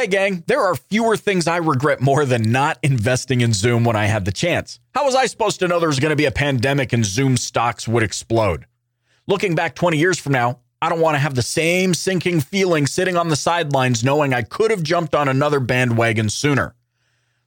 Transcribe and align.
Hey, 0.00 0.06
gang, 0.06 0.44
there 0.46 0.62
are 0.62 0.74
fewer 0.74 1.14
things 1.14 1.46
I 1.46 1.58
regret 1.58 2.00
more 2.00 2.24
than 2.24 2.50
not 2.50 2.78
investing 2.82 3.42
in 3.42 3.52
Zoom 3.52 3.84
when 3.84 3.96
I 3.96 4.06
had 4.06 4.24
the 4.24 4.32
chance. 4.32 4.80
How 4.94 5.04
was 5.04 5.14
I 5.14 5.26
supposed 5.26 5.58
to 5.60 5.68
know 5.68 5.78
there 5.78 5.90
was 5.90 6.00
going 6.00 6.08
to 6.08 6.16
be 6.16 6.24
a 6.24 6.30
pandemic 6.30 6.94
and 6.94 7.04
Zoom 7.04 7.36
stocks 7.36 7.86
would 7.86 8.02
explode? 8.02 8.64
Looking 9.26 9.54
back 9.54 9.74
20 9.74 9.98
years 9.98 10.18
from 10.18 10.32
now, 10.32 10.60
I 10.80 10.88
don't 10.88 11.02
want 11.02 11.16
to 11.16 11.18
have 11.18 11.34
the 11.34 11.42
same 11.42 11.92
sinking 11.92 12.40
feeling 12.40 12.86
sitting 12.86 13.18
on 13.18 13.28
the 13.28 13.36
sidelines 13.36 14.02
knowing 14.02 14.32
I 14.32 14.40
could 14.40 14.70
have 14.70 14.82
jumped 14.82 15.14
on 15.14 15.28
another 15.28 15.60
bandwagon 15.60 16.30
sooner. 16.30 16.74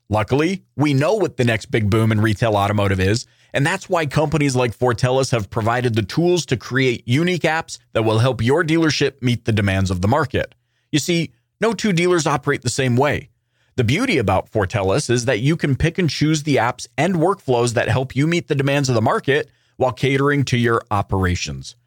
Luckily, 0.08 0.64
we 0.76 0.94
know 0.94 1.16
what 1.16 1.38
the 1.38 1.46
next 1.46 1.72
big 1.72 1.90
boom 1.90 2.12
in 2.12 2.22
retail 2.22 2.56
automotive 2.56 3.00
is, 3.00 3.26
and 3.52 3.66
that's 3.66 3.90
why 3.90 4.06
companies 4.06 4.56
like 4.56 4.78
Fortellis 4.78 5.32
have 5.32 5.50
provided 5.50 5.96
the 5.96 6.04
tools 6.04 6.46
to 6.46 6.56
create 6.56 7.08
unique 7.08 7.42
apps 7.42 7.80
that 7.94 8.04
will 8.04 8.20
help 8.20 8.44
your 8.44 8.64
dealership 8.64 9.24
meet 9.24 9.46
the 9.46 9.52
demands 9.52 9.90
of 9.90 10.02
the 10.02 10.08
market. 10.08 10.54
You 10.92 11.00
see, 11.00 11.32
no 11.64 11.72
two 11.72 11.94
dealers 11.94 12.28
operate 12.28 12.62
the 12.62 12.70
same 12.70 12.98
way. 12.98 13.30
The 13.78 13.86
beauty 13.86 14.18
about 14.18 14.52
Fortellis 14.52 15.10
is 15.10 15.24
that 15.24 15.40
you 15.40 15.56
can 15.56 15.78
pick 15.78 15.98
and 15.98 16.10
choose 16.10 16.44
the 16.44 16.58
apps 16.58 16.88
and 16.98 17.16
workflows 17.16 17.74
that 17.74 17.88
help 17.88 18.18
you 18.18 18.28
meet 18.28 18.50
the 18.50 18.54
demands 18.54 18.90
of 18.90 18.96
the 18.96 19.02
market 19.02 19.50
while 19.78 19.94
catering 19.94 20.44
to 20.44 20.58
your 20.58 20.82
operations. 20.92 21.78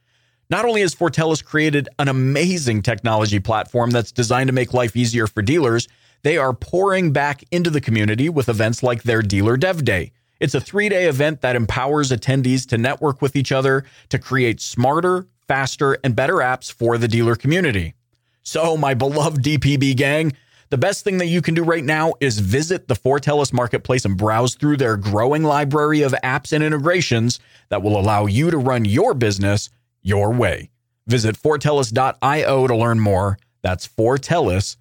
Not 0.49 0.65
only 0.65 0.80
has 0.80 0.95
Fortellis 0.95 1.45
created 1.45 1.91
an 1.99 2.09
amazing 2.09 2.80
technology 2.80 3.39
platform 3.39 3.91
that's 3.91 4.12
designed 4.12 4.49
to 4.49 4.55
make 4.55 4.73
life 4.73 4.97
easier 4.97 5.27
for 5.27 5.43
dealers, 5.43 5.88
they 6.23 6.38
are 6.38 6.55
pouring 6.55 7.13
back 7.13 7.45
into 7.51 7.69
the 7.69 7.83
community 7.83 8.30
with 8.30 8.49
events 8.49 8.83
like 8.83 9.02
their 9.02 9.21
Dealer 9.21 9.59
Dev 9.59 9.85
Day. 9.85 10.13
It's 10.41 10.55
a 10.55 10.61
three 10.61 10.88
day 10.88 11.05
event 11.07 11.43
that 11.43 11.55
empowers 11.55 12.11
attendees 12.11 12.66
to 12.69 12.79
network 12.79 13.21
with 13.21 13.37
each 13.37 13.52
other 13.52 13.85
to 14.09 14.19
create 14.19 14.63
smarter, 14.63 15.27
faster, 15.47 15.99
and 16.02 16.16
better 16.16 16.37
apps 16.37 16.73
for 16.73 16.97
the 16.97 17.09
dealer 17.09 17.37
community. 17.37 17.93
So, 18.47 18.77
my 18.77 18.95
beloved 18.95 19.43
DPB 19.43 19.97
gang, 19.97 20.33
the 20.71 20.79
best 20.79 21.03
thing 21.03 21.19
that 21.19 21.27
you 21.27 21.43
can 21.43 21.55
do 21.55 21.65
right 21.65 21.83
now 21.83 22.15
is 22.21 22.39
visit 22.39 22.87
the 22.87 22.95
Fortellis 22.95 23.53
marketplace 23.53 24.05
and 24.05 24.17
browse 24.17 24.55
through 24.55 24.77
their 24.77 24.97
growing 24.97 25.43
library 25.43 26.03
of 26.03 26.15
apps 26.23 26.53
and 26.53 26.63
integrations 26.63 27.41
that 27.71 27.83
will 27.83 27.99
allow 27.99 28.27
you 28.27 28.53
to 28.53 28.59
run 28.59 28.85
your 28.85 29.15
business 29.15 29.69
your 30.01 30.33
way. 30.33 30.71
Visit 31.09 31.37
fortellis.io 31.37 32.66
to 32.69 32.77
learn 32.77 33.01
more. 33.01 33.37
That's 33.63 33.88
fortellis.io. 33.88 34.77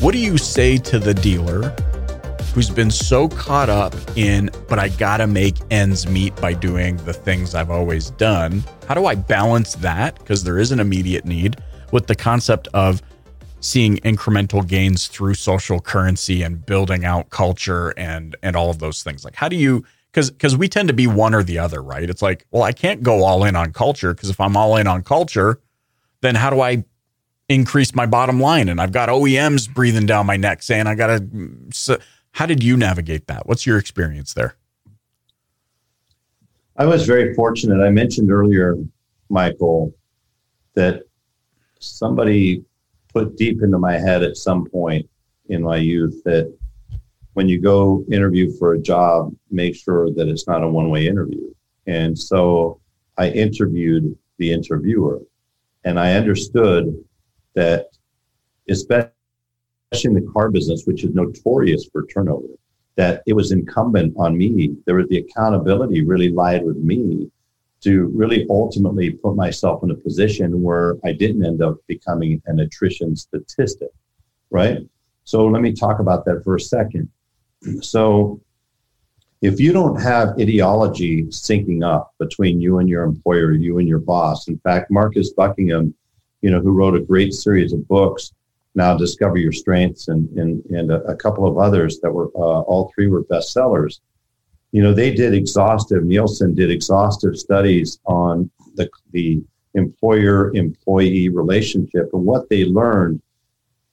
What 0.00 0.12
do 0.12 0.18
you 0.18 0.38
say 0.38 0.78
to 0.78 0.98
the 0.98 1.12
dealer 1.12 1.76
who's 2.54 2.70
been 2.70 2.90
so 2.90 3.28
caught 3.28 3.68
up 3.68 3.94
in, 4.16 4.48
but 4.66 4.78
I 4.78 4.88
gotta 4.88 5.26
make 5.26 5.56
ends 5.70 6.06
meet 6.06 6.34
by 6.36 6.54
doing 6.54 6.96
the 7.04 7.12
things 7.12 7.54
I've 7.54 7.70
always 7.70 8.08
done? 8.12 8.64
How 8.88 8.94
do 8.94 9.04
I 9.04 9.14
balance 9.14 9.74
that? 9.74 10.18
Because 10.18 10.42
there 10.42 10.58
is 10.58 10.72
an 10.72 10.80
immediate 10.80 11.26
need 11.26 11.58
with 11.92 12.06
the 12.06 12.14
concept 12.14 12.66
of 12.72 13.02
seeing 13.60 13.98
incremental 13.98 14.66
gains 14.66 15.06
through 15.06 15.34
social 15.34 15.80
currency 15.80 16.42
and 16.42 16.64
building 16.64 17.04
out 17.04 17.28
culture 17.28 17.90
and 17.98 18.34
and 18.42 18.56
all 18.56 18.70
of 18.70 18.78
those 18.78 19.02
things. 19.02 19.22
Like 19.22 19.34
how 19.34 19.50
do 19.50 19.56
you 19.56 19.84
because 20.12 20.30
because 20.30 20.56
we 20.56 20.66
tend 20.66 20.88
to 20.88 20.94
be 20.94 21.08
one 21.08 21.34
or 21.34 21.42
the 21.42 21.58
other, 21.58 21.82
right? 21.82 22.08
It's 22.08 22.22
like, 22.22 22.46
well, 22.52 22.62
I 22.62 22.72
can't 22.72 23.02
go 23.02 23.22
all 23.22 23.44
in 23.44 23.54
on 23.54 23.74
culture 23.74 24.14
because 24.14 24.30
if 24.30 24.40
I'm 24.40 24.56
all 24.56 24.78
in 24.78 24.86
on 24.86 25.02
culture, 25.02 25.60
then 26.22 26.36
how 26.36 26.48
do 26.48 26.62
I 26.62 26.84
increase 27.50 27.96
my 27.96 28.06
bottom 28.06 28.38
line 28.38 28.68
and 28.68 28.80
I've 28.80 28.92
got 28.92 29.08
OEMs 29.08 29.68
breathing 29.74 30.06
down 30.06 30.24
my 30.24 30.36
neck 30.36 30.62
saying 30.62 30.86
I 30.86 30.94
got 30.94 31.08
to 31.08 31.28
so 31.72 31.98
how 32.30 32.46
did 32.46 32.62
you 32.62 32.76
navigate 32.76 33.26
that? 33.26 33.46
What's 33.46 33.66
your 33.66 33.76
experience 33.76 34.34
there? 34.34 34.54
I 36.76 36.86
was 36.86 37.04
very 37.04 37.34
fortunate. 37.34 37.84
I 37.84 37.90
mentioned 37.90 38.30
earlier, 38.30 38.76
Michael, 39.28 39.92
that 40.74 41.02
somebody 41.80 42.64
put 43.12 43.36
deep 43.36 43.62
into 43.62 43.78
my 43.78 43.98
head 43.98 44.22
at 44.22 44.36
some 44.36 44.64
point 44.66 45.10
in 45.48 45.60
my 45.60 45.76
youth 45.76 46.22
that 46.24 46.56
when 47.32 47.48
you 47.48 47.60
go 47.60 48.04
interview 48.12 48.56
for 48.58 48.74
a 48.74 48.78
job, 48.78 49.34
make 49.50 49.74
sure 49.74 50.12
that 50.12 50.28
it's 50.28 50.46
not 50.46 50.62
a 50.62 50.68
one 50.68 50.88
way 50.88 51.08
interview. 51.08 51.52
And 51.88 52.16
so 52.16 52.80
I 53.18 53.30
interviewed 53.30 54.16
the 54.38 54.52
interviewer 54.52 55.20
and 55.82 55.98
I 55.98 56.14
understood 56.14 56.94
that, 57.54 57.88
especially 58.68 59.10
in 60.04 60.14
the 60.14 60.30
car 60.32 60.50
business, 60.50 60.84
which 60.86 61.04
is 61.04 61.14
notorious 61.14 61.86
for 61.90 62.06
turnover, 62.06 62.46
that 62.96 63.22
it 63.26 63.32
was 63.32 63.52
incumbent 63.52 64.14
on 64.16 64.36
me. 64.36 64.76
There 64.86 64.96
was 64.96 65.08
the 65.08 65.18
accountability 65.18 66.04
really 66.04 66.30
lied 66.30 66.64
with 66.64 66.76
me 66.76 67.30
to 67.82 68.06
really 68.14 68.46
ultimately 68.50 69.10
put 69.10 69.36
myself 69.36 69.82
in 69.82 69.90
a 69.90 69.94
position 69.94 70.62
where 70.62 70.96
I 71.04 71.12
didn't 71.12 71.44
end 71.44 71.62
up 71.62 71.78
becoming 71.86 72.42
an 72.46 72.60
attrition 72.60 73.16
statistic, 73.16 73.88
right? 74.50 74.86
So 75.24 75.46
let 75.46 75.62
me 75.62 75.72
talk 75.72 75.98
about 75.98 76.24
that 76.26 76.44
for 76.44 76.56
a 76.56 76.60
second. 76.60 77.08
So 77.80 78.40
if 79.40 79.58
you 79.58 79.72
don't 79.72 80.00
have 80.00 80.38
ideology 80.38 81.24
syncing 81.24 81.82
up 81.82 82.14
between 82.18 82.60
you 82.60 82.78
and 82.78 82.88
your 82.88 83.04
employer, 83.04 83.52
you 83.52 83.78
and 83.78 83.88
your 83.88 83.98
boss, 83.98 84.48
in 84.48 84.58
fact, 84.58 84.90
Marcus 84.90 85.32
Buckingham 85.32 85.94
you 86.42 86.50
know, 86.50 86.60
who 86.60 86.72
wrote 86.72 86.94
a 86.94 87.00
great 87.00 87.34
series 87.34 87.72
of 87.72 87.86
books. 87.88 88.32
Now, 88.74 88.96
Discover 88.96 89.38
Your 89.38 89.52
Strengths, 89.52 90.08
and 90.08 90.28
and 90.38 90.64
and 90.66 90.90
a, 90.90 91.02
a 91.04 91.16
couple 91.16 91.46
of 91.46 91.58
others 91.58 92.00
that 92.00 92.10
were 92.10 92.30
uh, 92.34 92.60
all 92.62 92.92
three 92.94 93.08
were 93.08 93.24
bestsellers. 93.24 94.00
You 94.72 94.82
know, 94.82 94.94
they 94.94 95.12
did 95.12 95.34
exhaustive. 95.34 96.04
Nielsen 96.04 96.54
did 96.54 96.70
exhaustive 96.70 97.36
studies 97.36 97.98
on 98.04 98.50
the 98.76 98.88
the 99.10 99.42
employer 99.74 100.54
employee 100.54 101.28
relationship, 101.28 102.10
and 102.12 102.24
what 102.24 102.48
they 102.48 102.64
learned 102.64 103.20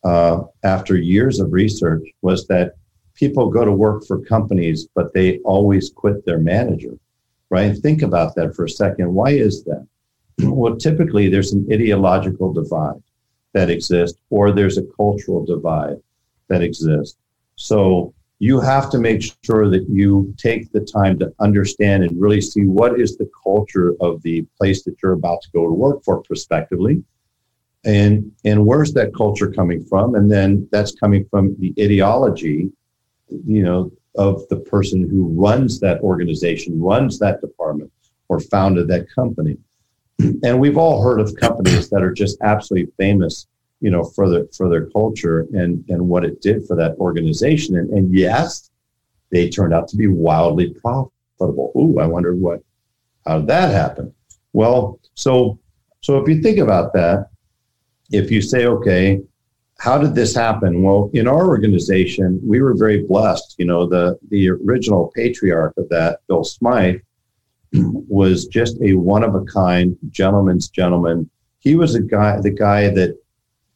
uh, 0.03 0.43
after 0.63 0.95
years 0.95 1.39
of 1.39 1.51
research 1.51 2.07
was 2.21 2.47
that 2.47 2.75
people 3.15 3.49
go 3.49 3.65
to 3.65 3.71
work 3.71 4.05
for 4.05 4.19
companies, 4.19 4.87
but 4.93 5.11
they 5.13 5.39
always 5.39 5.89
quit 5.89 6.23
their 6.25 6.39
manager. 6.39 6.97
Right? 7.49 7.75
Think 7.75 8.03
about 8.03 8.35
that 8.35 8.55
for 8.55 8.65
a 8.65 8.69
second. 8.69 9.13
Why 9.13 9.31
is 9.31 9.63
that? 9.63 9.87
Well, 10.39 10.75
typically 10.75 11.29
there's 11.29 11.53
an 11.53 11.67
ideological 11.71 12.53
divide 12.53 13.01
that 13.53 13.69
exists, 13.69 14.19
or 14.29 14.51
there's 14.51 14.77
a 14.77 14.85
cultural 14.95 15.45
divide 15.45 15.97
that 16.47 16.61
exists. 16.61 17.17
So 17.55 18.13
you 18.39 18.59
have 18.59 18.89
to 18.91 18.99
make 18.99 19.23
sure 19.43 19.67
that 19.69 19.87
you 19.89 20.33
take 20.37 20.71
the 20.71 20.81
time 20.81 21.17
to 21.19 21.33
understand 21.39 22.03
and 22.03 22.21
really 22.21 22.41
see 22.41 22.65
what 22.65 22.99
is 22.99 23.17
the 23.17 23.29
culture 23.43 23.95
of 23.99 24.21
the 24.21 24.45
place 24.59 24.83
that 24.83 24.95
you're 25.01 25.13
about 25.13 25.41
to 25.41 25.49
go 25.51 25.65
to 25.65 25.73
work 25.73 26.03
for 26.03 26.21
prospectively. 26.21 27.03
And 27.83 28.31
and 28.45 28.65
where's 28.65 28.93
that 28.93 29.15
culture 29.15 29.51
coming 29.51 29.83
from? 29.85 30.15
And 30.15 30.29
then 30.29 30.67
that's 30.71 30.91
coming 30.91 31.25
from 31.31 31.55
the 31.59 31.73
ideology 31.79 32.69
you 33.29 33.63
know 33.63 33.91
of 34.15 34.47
the 34.49 34.57
person 34.57 35.07
who 35.07 35.27
runs 35.27 35.79
that 35.79 36.01
organization 36.01 36.79
runs 36.81 37.19
that 37.19 37.41
department 37.41 37.91
or 38.29 38.39
founded 38.39 38.87
that 38.87 39.07
company 39.13 39.57
and 40.19 40.59
we've 40.59 40.77
all 40.77 41.01
heard 41.01 41.19
of 41.19 41.35
companies 41.35 41.89
that 41.89 42.01
are 42.01 42.13
just 42.13 42.37
absolutely 42.41 42.91
famous, 42.97 43.47
you 43.81 43.91
know, 43.91 44.03
for 44.03 44.29
the 44.29 44.49
for 44.55 44.69
their 44.69 44.87
culture 44.87 45.47
and 45.53 45.83
and 45.89 46.07
what 46.07 46.25
it 46.25 46.41
did 46.41 46.65
for 46.65 46.75
that 46.75 46.95
organization. 46.97 47.77
And, 47.77 47.89
and 47.91 48.13
yes, 48.13 48.69
they 49.31 49.49
turned 49.49 49.73
out 49.73 49.87
to 49.89 49.97
be 49.97 50.07
wildly 50.07 50.73
profitable. 50.73 51.71
Ooh, 51.75 51.99
I 51.99 52.07
wonder 52.07 52.35
what 52.35 52.61
how 53.25 53.39
did 53.39 53.47
that 53.47 53.71
happen? 53.71 54.13
Well, 54.53 54.99
so 55.13 55.59
so 56.01 56.17
if 56.17 56.27
you 56.27 56.41
think 56.41 56.57
about 56.57 56.93
that, 56.93 57.29
if 58.11 58.31
you 58.31 58.41
say, 58.41 58.65
okay, 58.65 59.21
how 59.79 59.97
did 59.97 60.15
this 60.15 60.33
happen? 60.33 60.81
Well, 60.81 61.11
in 61.13 61.27
our 61.27 61.47
organization, 61.47 62.39
we 62.43 62.61
were 62.61 62.73
very 62.73 63.03
blessed. 63.03 63.55
You 63.59 63.65
know, 63.65 63.85
the 63.85 64.17
the 64.29 64.49
original 64.49 65.11
patriarch 65.15 65.73
of 65.77 65.89
that, 65.89 66.21
Bill 66.27 66.43
Smythe, 66.43 67.01
was 67.73 68.45
just 68.45 68.77
a 68.81 68.93
one 68.93 69.23
of 69.23 69.35
a 69.35 69.43
kind 69.45 69.97
gentleman's 70.09 70.69
gentleman. 70.69 71.29
He 71.59 71.75
was 71.75 71.95
a 71.95 72.01
guy, 72.01 72.39
the 72.39 72.51
guy 72.51 72.89
that 72.89 73.17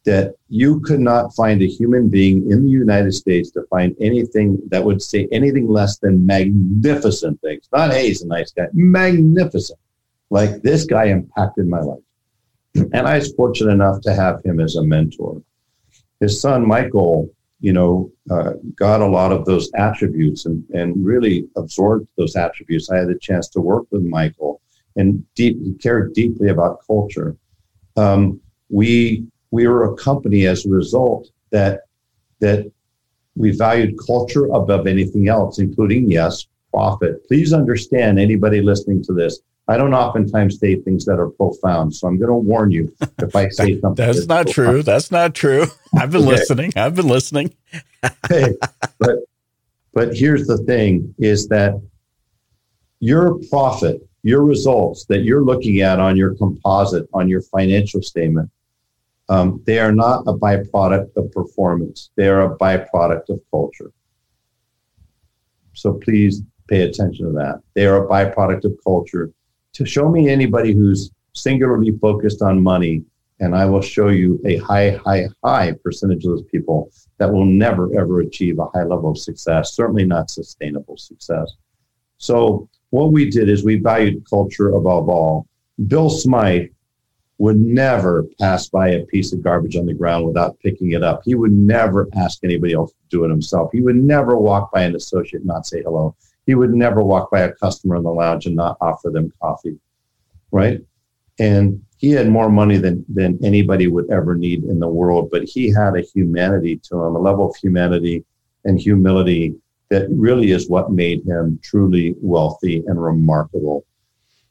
that 0.03 0.33
you 0.49 0.79
could 0.79 0.99
not 0.99 1.33
find 1.35 1.61
a 1.61 1.67
human 1.67 2.09
being 2.09 2.49
in 2.49 2.63
the 2.63 2.69
United 2.69 3.13
States 3.13 3.51
to 3.51 3.61
find 3.69 3.95
anything 4.01 4.59
that 4.69 4.83
would 4.83 5.01
say 5.01 5.27
anything 5.31 5.67
less 5.67 5.99
than 5.99 6.25
magnificent 6.25 7.39
things. 7.41 7.69
Not 7.71 7.91
hey, 7.91 8.07
he's 8.07 8.23
a 8.23 8.27
nice 8.27 8.51
guy, 8.51 8.67
magnificent. 8.73 9.79
Like 10.31 10.61
this 10.63 10.85
guy 10.85 11.05
impacted 11.05 11.67
my 11.67 11.81
life. 11.81 11.99
And 12.75 13.07
I 13.07 13.17
was 13.17 13.33
fortunate 13.33 13.73
enough 13.73 14.01
to 14.01 14.13
have 14.13 14.43
him 14.43 14.59
as 14.59 14.75
a 14.75 14.83
mentor. 14.83 15.41
His 16.19 16.39
son, 16.39 16.65
Michael, 16.65 17.29
you 17.62 17.72
know, 17.72 18.12
uh, 18.31 18.54
got 18.75 19.02
a 19.02 19.08
lot 19.08 19.31
of 19.31 19.46
those 19.46 19.72
attributes 19.75 20.46
and, 20.46 20.63
and 20.72 21.06
really 21.06 21.48
absorbed 21.56 22.08
those 22.18 22.36
attributes. 22.36 22.90
I 22.90 22.98
had 22.98 23.08
the 23.08 23.19
chance 23.19 23.48
to 23.50 23.62
work 23.62 23.86
with 23.92 24.02
Michael 24.02 24.62
and 24.96 25.24
deep, 25.36 25.58
cared 25.81 26.13
deeply 26.13 26.50
about 26.50 26.86
culture. 26.86 27.38
Um, 27.96 28.42
we 28.69 29.25
we 29.52 29.68
were 29.68 29.94
a 29.94 29.96
company 29.96 30.48
as 30.48 30.66
a 30.66 30.69
result 30.69 31.30
that 31.52 31.81
that 32.40 32.72
we 33.36 33.56
valued 33.56 33.96
culture 34.06 34.46
above 34.48 34.88
anything 34.88 35.28
else, 35.28 35.60
including 35.60 36.10
yes, 36.10 36.48
profit. 36.74 37.25
Please 37.28 37.54
understand, 37.54 38.19
anybody 38.19 38.62
listening 38.62 39.04
to 39.04 39.13
this, 39.13 39.40
I 39.71 39.77
don't 39.77 39.94
oftentimes 39.94 40.59
say 40.59 40.75
things 40.75 41.06
that 41.06 41.18
are 41.18 41.29
profound. 41.29 41.95
So 41.95 42.06
I'm 42.07 42.18
going 42.18 42.27
to 42.27 42.35
warn 42.35 42.71
you 42.71 42.94
if 43.19 43.35
I 43.35 43.47
say 43.47 43.79
something. 43.81 44.06
that's, 44.06 44.18
that's 44.18 44.27
not 44.27 44.47
profound. 44.47 44.53
true. 44.53 44.83
That's 44.83 45.12
not 45.12 45.33
true. 45.33 45.65
I've 45.95 46.12
been 46.12 46.23
okay. 46.23 46.31
listening. 46.31 46.73
I've 46.75 46.95
been 46.95 47.07
listening. 47.07 47.56
okay. 48.25 48.53
But 49.00 49.19
but 49.94 50.15
here's 50.15 50.45
the 50.45 50.57
thing 50.57 51.15
is 51.19 51.47
that 51.47 51.81
your 53.00 53.39
profit, 53.50 54.06
your 54.23 54.44
results 54.44 55.06
that 55.06 55.19
you're 55.19 55.44
looking 55.44 55.79
at 55.79 56.00
on 56.00 56.17
your 56.17 56.35
composite, 56.35 57.07
on 57.13 57.29
your 57.29 57.41
financial 57.41 58.01
statement, 58.01 58.50
um, 59.29 59.62
they 59.65 59.79
are 59.79 59.94
not 59.94 60.24
a 60.27 60.33
byproduct 60.33 61.15
of 61.15 61.31
performance. 61.31 62.09
They 62.17 62.27
are 62.27 62.41
a 62.41 62.57
byproduct 62.57 63.29
of 63.29 63.39
culture. 63.50 63.91
So 65.74 65.94
please 65.94 66.41
pay 66.67 66.81
attention 66.81 67.27
to 67.27 67.31
that. 67.33 67.62
They 67.74 67.85
are 67.85 68.06
a 68.06 68.07
byproduct 68.07 68.65
of 68.65 68.77
culture. 68.83 69.31
To 69.73 69.85
show 69.85 70.09
me 70.09 70.29
anybody 70.29 70.73
who's 70.73 71.12
singularly 71.33 71.91
focused 71.91 72.41
on 72.41 72.62
money, 72.62 73.03
and 73.39 73.56
I 73.56 73.65
will 73.65 73.81
show 73.81 74.09
you 74.09 74.39
a 74.45 74.57
high, 74.57 74.91
high, 74.91 75.27
high 75.44 75.71
percentage 75.83 76.25
of 76.25 76.31
those 76.31 76.44
people 76.44 76.91
that 77.18 77.31
will 77.31 77.45
never, 77.45 77.97
ever 77.97 78.21
achieve 78.21 78.59
a 78.59 78.65
high 78.65 78.83
level 78.83 79.12
of 79.12 79.18
success, 79.18 79.73
certainly 79.73 80.06
not 80.06 80.29
sustainable 80.29 80.97
success. 80.97 81.53
So, 82.18 82.69
what 82.89 83.13
we 83.13 83.29
did 83.29 83.47
is 83.50 83.63
we 83.63 83.77
valued 83.77 84.29
culture 84.29 84.71
above 84.71 85.07
all. 85.07 85.47
Bill 85.88 86.09
Smythe 86.09 86.67
would 87.38 87.57
never 87.57 88.27
pass 88.39 88.69
by 88.69 88.89
a 88.89 89.06
piece 89.06 89.33
of 89.33 89.41
garbage 89.41 89.75
on 89.75 89.88
the 89.88 89.94
ground 89.94 90.25
without 90.25 90.59
picking 90.59 90.91
it 90.91 91.01
up. 91.01 91.21
He 91.25 91.33
would 91.33 91.51
never 91.51 92.07
ask 92.15 92.44
anybody 92.44 92.74
else 92.74 92.91
to 92.91 92.97
do 93.09 93.25
it 93.25 93.31
himself. 93.31 93.71
He 93.71 93.81
would 93.81 93.95
never 93.95 94.38
walk 94.38 94.71
by 94.71 94.83
an 94.83 94.95
associate 94.95 95.39
and 95.39 95.47
not 95.47 95.65
say 95.65 95.81
hello. 95.81 96.15
He 96.45 96.55
would 96.55 96.73
never 96.73 97.03
walk 97.03 97.31
by 97.31 97.41
a 97.41 97.53
customer 97.53 97.95
in 97.95 98.03
the 98.03 98.11
lounge 98.11 98.45
and 98.45 98.55
not 98.55 98.77
offer 98.81 99.09
them 99.09 99.31
coffee. 99.41 99.77
Right? 100.51 100.81
And 101.39 101.83
he 101.97 102.11
had 102.11 102.29
more 102.29 102.49
money 102.49 102.77
than, 102.77 103.05
than 103.07 103.39
anybody 103.43 103.88
would 103.88 104.11
ever 104.11 104.35
need 104.35 104.63
in 104.63 104.79
the 104.79 104.88
world, 104.88 105.29
but 105.31 105.43
he 105.43 105.71
had 105.71 105.95
a 105.95 106.01
humanity 106.01 106.77
to 106.89 106.95
him, 106.95 107.15
a 107.15 107.19
level 107.19 107.49
of 107.49 107.55
humanity 107.55 108.25
and 108.65 108.79
humility 108.79 109.55
that 109.89 110.07
really 110.09 110.51
is 110.51 110.69
what 110.69 110.91
made 110.91 111.23
him 111.25 111.59
truly 111.61 112.15
wealthy 112.21 112.83
and 112.88 113.01
remarkable 113.01 113.85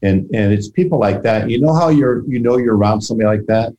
and 0.02 0.28
and 0.34 0.52
it's 0.52 0.68
people 0.68 0.98
like 0.98 1.22
that 1.22 1.50
you 1.50 1.60
know 1.60 1.74
how 1.74 1.88
you're 1.88 2.24
you 2.26 2.38
know 2.38 2.56
you're 2.56 2.76
around 2.76 3.00
somebody 3.00 3.26
like 3.26 3.46
that 3.46 3.72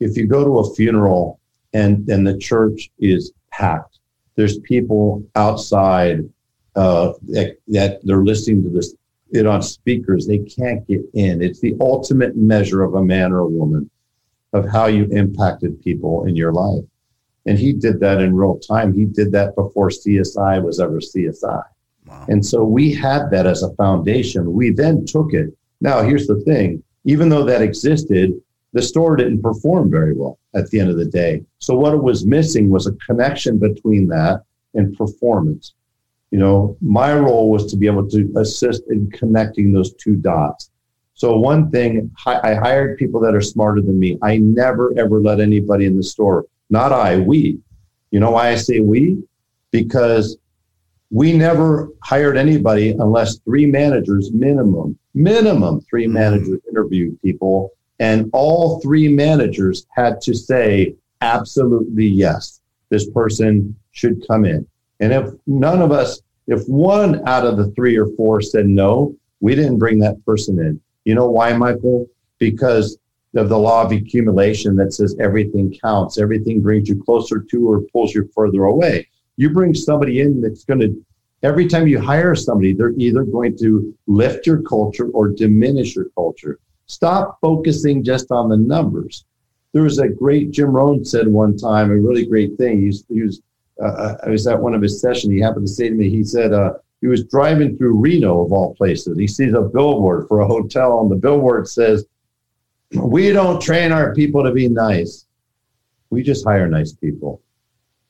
if 0.00 0.16
you 0.16 0.26
go 0.26 0.44
to 0.44 0.58
a 0.58 0.74
funeral 0.74 1.40
and 1.72 2.08
and 2.08 2.26
the 2.26 2.36
church 2.38 2.90
is 2.98 3.32
packed 3.50 3.98
there's 4.36 4.58
people 4.60 5.22
outside 5.34 6.28
uh, 6.76 7.12
that, 7.28 7.56
that 7.68 8.00
they're 8.04 8.24
listening 8.24 8.62
to 8.62 8.70
this 8.70 8.94
it 9.30 9.46
on 9.46 9.60
speakers 9.60 10.26
they 10.26 10.38
can't 10.38 10.86
get 10.86 11.00
in 11.14 11.42
it's 11.42 11.60
the 11.60 11.76
ultimate 11.80 12.34
measure 12.36 12.82
of 12.82 12.94
a 12.94 13.04
man 13.04 13.30
or 13.30 13.40
a 13.40 13.46
woman 13.46 13.90
of 14.54 14.66
how 14.66 14.86
you 14.86 15.04
impacted 15.10 15.82
people 15.82 16.24
in 16.24 16.34
your 16.34 16.52
life 16.52 16.84
and 17.44 17.58
he 17.58 17.74
did 17.74 18.00
that 18.00 18.22
in 18.22 18.34
real 18.34 18.58
time 18.58 18.94
he 18.94 19.04
did 19.04 19.30
that 19.30 19.54
before 19.54 19.90
csi 19.90 20.62
was 20.62 20.80
ever 20.80 20.98
csi 20.98 21.62
Wow. 22.08 22.24
And 22.28 22.44
so 22.44 22.64
we 22.64 22.92
had 22.94 23.30
that 23.30 23.46
as 23.46 23.62
a 23.62 23.74
foundation. 23.74 24.52
We 24.52 24.70
then 24.70 25.04
took 25.04 25.34
it. 25.34 25.54
Now, 25.80 26.02
here's 26.02 26.26
the 26.26 26.40
thing 26.40 26.82
even 27.04 27.28
though 27.28 27.44
that 27.44 27.62
existed, 27.62 28.32
the 28.72 28.82
store 28.82 29.16
didn't 29.16 29.42
perform 29.42 29.90
very 29.90 30.14
well 30.14 30.38
at 30.54 30.68
the 30.70 30.80
end 30.80 30.90
of 30.90 30.98
the 30.98 31.06
day. 31.06 31.42
So, 31.58 31.76
what 31.76 31.94
it 31.94 32.02
was 32.02 32.26
missing 32.26 32.70
was 32.70 32.86
a 32.86 32.92
connection 33.06 33.58
between 33.58 34.08
that 34.08 34.42
and 34.74 34.96
performance. 34.96 35.74
You 36.30 36.38
know, 36.38 36.76
my 36.80 37.14
role 37.14 37.50
was 37.50 37.70
to 37.70 37.76
be 37.76 37.86
able 37.86 38.08
to 38.10 38.32
assist 38.36 38.82
in 38.90 39.10
connecting 39.10 39.72
those 39.72 39.94
two 39.94 40.16
dots. 40.16 40.70
So, 41.14 41.36
one 41.38 41.70
thing, 41.70 42.10
I 42.26 42.54
hired 42.54 42.98
people 42.98 43.20
that 43.22 43.34
are 43.34 43.40
smarter 43.40 43.80
than 43.80 43.98
me. 43.98 44.18
I 44.22 44.38
never, 44.38 44.92
ever 44.96 45.20
let 45.20 45.40
anybody 45.40 45.86
in 45.86 45.96
the 45.96 46.02
store, 46.02 46.44
not 46.70 46.92
I, 46.92 47.18
we. 47.18 47.58
You 48.10 48.20
know 48.20 48.30
why 48.30 48.50
I 48.50 48.56
say 48.56 48.80
we? 48.80 49.22
Because 49.70 50.38
we 51.10 51.32
never 51.32 51.90
hired 52.02 52.36
anybody 52.36 52.90
unless 52.90 53.38
three 53.38 53.66
managers 53.66 54.30
minimum 54.32 54.98
minimum 55.14 55.80
3 55.80 56.04
mm-hmm. 56.04 56.12
managers 56.12 56.60
interviewed 56.68 57.20
people 57.22 57.72
and 57.98 58.28
all 58.32 58.80
three 58.80 59.08
managers 59.08 59.86
had 59.90 60.20
to 60.20 60.34
say 60.34 60.94
absolutely 61.22 62.06
yes 62.06 62.60
this 62.90 63.08
person 63.10 63.74
should 63.92 64.22
come 64.28 64.44
in 64.44 64.66
and 65.00 65.12
if 65.12 65.32
none 65.46 65.80
of 65.82 65.92
us 65.92 66.20
if 66.46 66.64
one 66.66 67.26
out 67.28 67.46
of 67.46 67.56
the 67.56 67.70
three 67.72 67.96
or 67.96 68.06
four 68.16 68.40
said 68.40 68.66
no 68.66 69.14
we 69.40 69.54
didn't 69.54 69.78
bring 69.78 69.98
that 69.98 70.24
person 70.24 70.58
in 70.58 70.80
you 71.04 71.14
know 71.14 71.28
why 71.28 71.52
michael 71.52 72.06
because 72.38 72.98
of 73.36 73.48
the 73.48 73.58
law 73.58 73.82
of 73.84 73.92
accumulation 73.92 74.74
that 74.74 74.92
says 74.92 75.14
everything 75.20 75.76
counts 75.82 76.18
everything 76.18 76.60
brings 76.60 76.88
you 76.88 77.02
closer 77.02 77.40
to 77.40 77.70
or 77.70 77.82
pulls 77.92 78.14
you 78.14 78.28
further 78.34 78.64
away 78.64 79.06
you 79.38 79.48
bring 79.48 79.72
somebody 79.72 80.20
in 80.20 80.42
that's 80.42 80.64
going 80.64 80.80
to, 80.80 81.04
every 81.44 81.68
time 81.68 81.86
you 81.86 82.00
hire 82.00 82.34
somebody, 82.34 82.74
they're 82.74 82.92
either 82.98 83.22
going 83.22 83.56
to 83.58 83.96
lift 84.08 84.46
your 84.46 84.60
culture 84.62 85.08
or 85.10 85.28
diminish 85.28 85.94
your 85.94 86.08
culture. 86.16 86.58
Stop 86.86 87.38
focusing 87.40 88.02
just 88.02 88.32
on 88.32 88.48
the 88.48 88.56
numbers. 88.56 89.24
There 89.72 89.84
was 89.84 90.00
a 90.00 90.08
great, 90.08 90.50
Jim 90.50 90.70
Rohn 90.70 91.04
said 91.04 91.28
one 91.28 91.56
time, 91.56 91.90
a 91.90 91.96
really 91.96 92.26
great 92.26 92.58
thing. 92.58 92.80
He 92.80 92.86
was, 92.86 93.04
he 93.08 93.22
was 93.22 93.40
uh, 93.82 94.16
I 94.24 94.30
was 94.30 94.46
at 94.46 94.60
one 94.60 94.74
of 94.74 94.82
his 94.82 95.00
sessions. 95.00 95.32
He 95.32 95.40
happened 95.40 95.66
to 95.66 95.72
say 95.72 95.88
to 95.88 95.94
me, 95.94 96.10
he 96.10 96.24
said, 96.24 96.52
uh, 96.52 96.74
he 97.00 97.06
was 97.06 97.24
driving 97.24 97.76
through 97.76 97.98
Reno, 97.98 98.44
of 98.44 98.52
all 98.52 98.74
places. 98.74 99.16
He 99.16 99.28
sees 99.28 99.54
a 99.54 99.62
billboard 99.62 100.26
for 100.26 100.40
a 100.40 100.46
hotel, 100.46 101.00
and 101.00 101.10
the 101.10 101.16
billboard 101.16 101.68
says, 101.68 102.06
We 102.92 103.30
don't 103.30 103.60
train 103.60 103.92
our 103.92 104.14
people 104.14 104.42
to 104.42 104.52
be 104.52 104.68
nice. 104.68 105.26
We 106.10 106.22
just 106.22 106.44
hire 106.44 106.66
nice 106.66 106.92
people. 106.92 107.40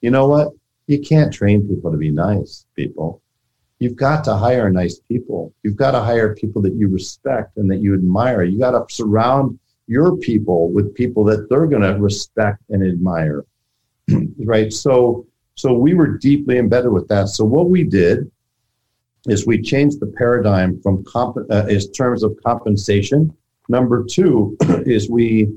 You 0.01 0.11
know 0.11 0.29
what? 0.29 0.53
You 0.87 1.01
can't 1.01 1.33
train 1.33 1.69
people 1.69 1.91
to 1.91 1.99
be 1.99 2.11
nice 2.11 2.65
people. 2.75 3.21
You've 3.79 3.97
got 3.97 4.25
to 4.25 4.35
hire 4.35 4.71
nice 4.71 5.01
people. 5.01 5.53
You've 5.63 5.77
got 5.77 5.91
to 5.91 6.01
hire 6.01 6.35
people 6.35 6.63
that 6.63 6.75
you 6.75 6.89
respect 6.89 7.57
and 7.59 7.71
that 7.71 7.79
you 7.79 7.95
admire. 7.95 8.43
You 8.43 8.59
got 8.59 8.71
to 8.71 8.93
surround 8.93 9.59
your 9.87 10.17
people 10.17 10.71
with 10.71 10.95
people 10.95 11.25
that 11.25 11.49
they're 11.49 11.67
going 11.67 11.83
to 11.83 12.01
respect 12.01 12.63
and 12.71 12.83
admire. 12.83 13.45
right? 14.39 14.73
So 14.73 15.27
so 15.59 15.73
we 15.73 15.93
were 15.93 16.17
deeply 16.19 16.57
embedded 16.57 16.93
with 16.93 17.09
that. 17.09 17.31
So 17.31 17.45
what 17.45 17.69
we 17.69 17.83
did 17.83 18.31
is 19.27 19.45
we 19.45 19.61
changed 19.61 19.99
the 19.99 20.07
paradigm 20.17 20.81
from 20.83 21.03
comp- 21.03 21.51
uh, 21.51 21.67
terms 21.97 22.23
of 22.23 22.39
compensation. 22.47 23.37
Number 23.69 24.05
two 24.09 24.57
is 24.87 25.11
we 25.11 25.49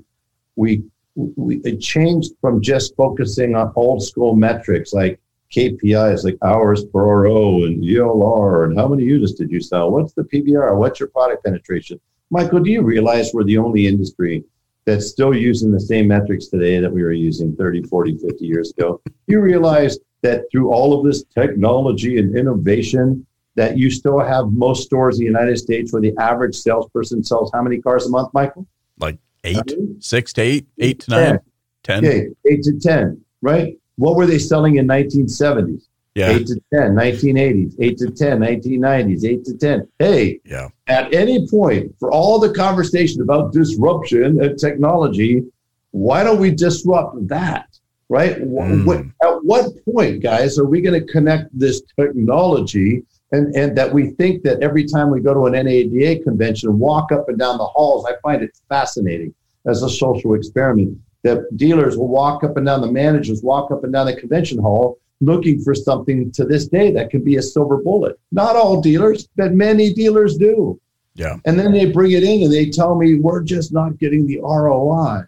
we 0.55 0.83
we, 1.15 1.77
changed 1.77 2.31
from 2.41 2.63
just 2.63 2.95
focusing 2.95 3.55
on 3.55 3.73
old 3.75 4.01
school 4.01 4.35
metrics 4.35 4.91
like 4.91 5.19
KPIs, 5.55 6.23
like 6.23 6.37
hours 6.41 6.83
per 6.85 7.21
RO 7.21 7.65
and 7.65 7.83
ELR, 7.83 8.65
and 8.65 8.75
how 8.75 8.87
many 8.87 9.03
units 9.03 9.33
did 9.33 9.51
you 9.51 9.61
sell? 9.61 9.91
What's 9.91 10.13
the 10.13 10.23
PBR? 10.23 10.77
What's 10.77 10.99
your 10.99 11.09
product 11.09 11.45
penetration? 11.45 11.99
Michael, 12.31 12.61
do 12.61 12.71
you 12.71 12.81
realize 12.81 13.29
we're 13.35 13.43
the 13.43 13.59
only 13.59 13.85
industry 13.85 14.43
that's 14.85 15.07
still 15.07 15.35
using 15.35 15.71
the 15.71 15.79
same 15.79 16.07
metrics 16.07 16.47
today 16.47 16.79
that 16.79 16.91
we 16.91 17.03
were 17.03 17.11
using 17.11 17.55
30, 17.55 17.83
40, 17.83 18.17
50 18.17 18.45
years 18.45 18.71
ago? 18.71 19.01
You 19.27 19.39
realize 19.39 19.97
that 20.21 20.45
through 20.51 20.71
all 20.71 20.97
of 20.97 21.05
this 21.05 21.23
technology 21.23 22.17
and 22.17 22.35
innovation, 22.35 23.25
that 23.55 23.77
you 23.77 23.89
still 23.89 24.19
have 24.19 24.51
most 24.51 24.83
stores 24.83 25.19
in 25.19 25.25
the 25.25 25.25
United 25.25 25.57
States 25.57 25.91
where 25.91 26.01
the 26.01 26.15
average 26.17 26.55
salesperson 26.55 27.23
sells 27.23 27.51
how 27.53 27.61
many 27.61 27.79
cars 27.79 28.05
a 28.05 28.09
month, 28.09 28.29
Michael? 28.33 28.67
Like 28.97 29.17
eight, 29.43 29.73
six 29.99 30.33
to 30.33 30.41
eight, 30.41 30.67
eight 30.79 30.99
to 31.01 31.11
nine, 31.11 31.39
ten. 31.83 32.05
Okay, 32.05 32.27
eight 32.49 32.63
to 32.63 32.79
ten, 32.79 33.21
right? 33.41 33.77
What 33.97 34.15
were 34.15 34.25
they 34.25 34.39
selling 34.39 34.77
in 34.77 34.87
1970s? 34.87 35.87
Yeah. 36.13 36.31
8 36.31 36.47
to 36.47 36.61
10, 36.73 36.95
1980s, 36.95 37.75
8 37.79 37.97
to 37.99 38.11
10, 38.11 38.39
1990s, 38.39 39.23
8 39.23 39.45
to 39.45 39.57
10. 39.57 39.87
Hey, 39.99 40.39
yeah. 40.43 40.67
at 40.87 41.13
any 41.13 41.47
point, 41.47 41.95
for 41.99 42.11
all 42.11 42.37
the 42.37 42.53
conversation 42.53 43.21
about 43.21 43.53
disruption 43.53 44.43
and 44.43 44.59
technology, 44.59 45.43
why 45.91 46.23
don't 46.23 46.39
we 46.39 46.51
disrupt 46.51 47.27
that? 47.29 47.67
Right? 48.09 48.41
Mm. 48.41 48.85
What, 48.85 48.97
at 49.23 49.43
what 49.43 49.85
point, 49.85 50.21
guys, 50.21 50.59
are 50.59 50.65
we 50.65 50.81
going 50.81 50.99
to 50.99 51.11
connect 51.11 51.57
this 51.57 51.81
technology 51.97 53.03
and, 53.31 53.55
and 53.55 53.77
that 53.77 53.93
we 53.93 54.09
think 54.11 54.43
that 54.43 54.61
every 54.61 54.85
time 54.85 55.09
we 55.09 55.21
go 55.21 55.33
to 55.33 55.45
an 55.45 55.53
NADA 55.53 56.23
convention, 56.23 56.77
walk 56.77 57.13
up 57.13 57.29
and 57.29 57.39
down 57.39 57.57
the 57.57 57.63
halls, 57.63 58.05
I 58.05 58.15
find 58.21 58.43
it 58.43 58.51
fascinating 58.67 59.33
as 59.65 59.81
a 59.81 59.89
social 59.89 60.33
experiment 60.33 60.97
that 61.23 61.45
dealers 61.55 61.97
will 61.97 62.07
walk 62.07 62.43
up 62.43 62.57
and 62.57 62.65
down, 62.65 62.81
the 62.81 62.91
managers 62.91 63.43
walk 63.43 63.71
up 63.71 63.83
and 63.83 63.93
down 63.93 64.07
the 64.07 64.15
convention 64.15 64.57
hall 64.57 64.97
looking 65.21 65.61
for 65.61 65.73
something 65.73 66.31
to 66.31 66.43
this 66.43 66.67
day 66.67 66.91
that 66.91 67.11
could 67.11 67.23
be 67.23 67.37
a 67.37 67.41
silver 67.41 67.77
bullet. 67.77 68.19
Not 68.31 68.55
all 68.55 68.81
dealers, 68.81 69.29
but 69.35 69.53
many 69.53 69.93
dealers 69.93 70.37
do. 70.37 70.79
Yeah. 71.13 71.37
And 71.45 71.59
then 71.59 71.71
they 71.71 71.91
bring 71.91 72.11
it 72.11 72.23
in 72.23 72.43
and 72.43 72.51
they 72.51 72.69
tell 72.69 72.95
me 72.95 73.15
we're 73.15 73.43
just 73.43 73.71
not 73.71 73.97
getting 73.97 74.25
the 74.25 74.39
ROI. 74.41 75.23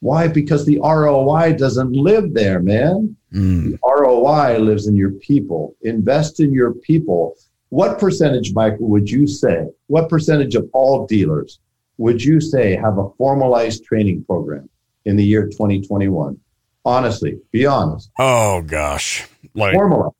Why? 0.00 0.28
Because 0.28 0.64
the 0.64 0.80
ROI 0.80 1.54
doesn't 1.54 1.92
live 1.92 2.32
there, 2.34 2.60
man. 2.60 3.16
Mm. 3.32 3.72
The 3.72 3.78
ROI 3.84 4.58
lives 4.58 4.86
in 4.86 4.96
your 4.96 5.12
people. 5.12 5.76
Invest 5.82 6.40
in 6.40 6.52
your 6.52 6.72
people. 6.72 7.36
What 7.68 7.98
percentage, 7.98 8.52
Michael, 8.54 8.88
would 8.88 9.08
you 9.08 9.26
say? 9.26 9.68
What 9.86 10.08
percentage 10.08 10.56
of 10.56 10.68
all 10.72 11.06
dealers 11.06 11.60
would 11.98 12.24
you 12.24 12.40
say 12.40 12.74
have 12.76 12.98
a 12.98 13.10
formalized 13.18 13.84
training 13.84 14.24
program 14.24 14.68
in 15.04 15.16
the 15.16 15.24
year 15.24 15.46
2021? 15.46 16.38
Honestly, 16.84 17.38
be 17.52 17.66
honest. 17.66 18.10
Oh 18.18 18.62
gosh. 18.62 19.26
Like 19.54 19.74
Formalized. 19.74 20.14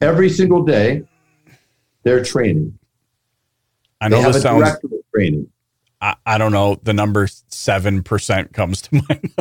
Every 0.00 0.30
single 0.30 0.64
day, 0.64 1.02
they're 2.02 2.24
training. 2.24 2.78
I 4.00 4.08
They 4.08 4.16
know 4.16 4.22
have 4.22 4.32
this 4.32 4.40
a 4.40 4.42
sounds 4.42 4.62
director 4.64 4.88
training. 5.14 5.48
I, 6.00 6.16
I 6.24 6.38
don't 6.38 6.52
know. 6.52 6.80
The 6.82 6.94
number 6.94 7.26
seven 7.48 8.02
percent 8.02 8.52
comes 8.52 8.80
to 8.82 8.94
my 8.96 9.02
mind. 9.08 9.34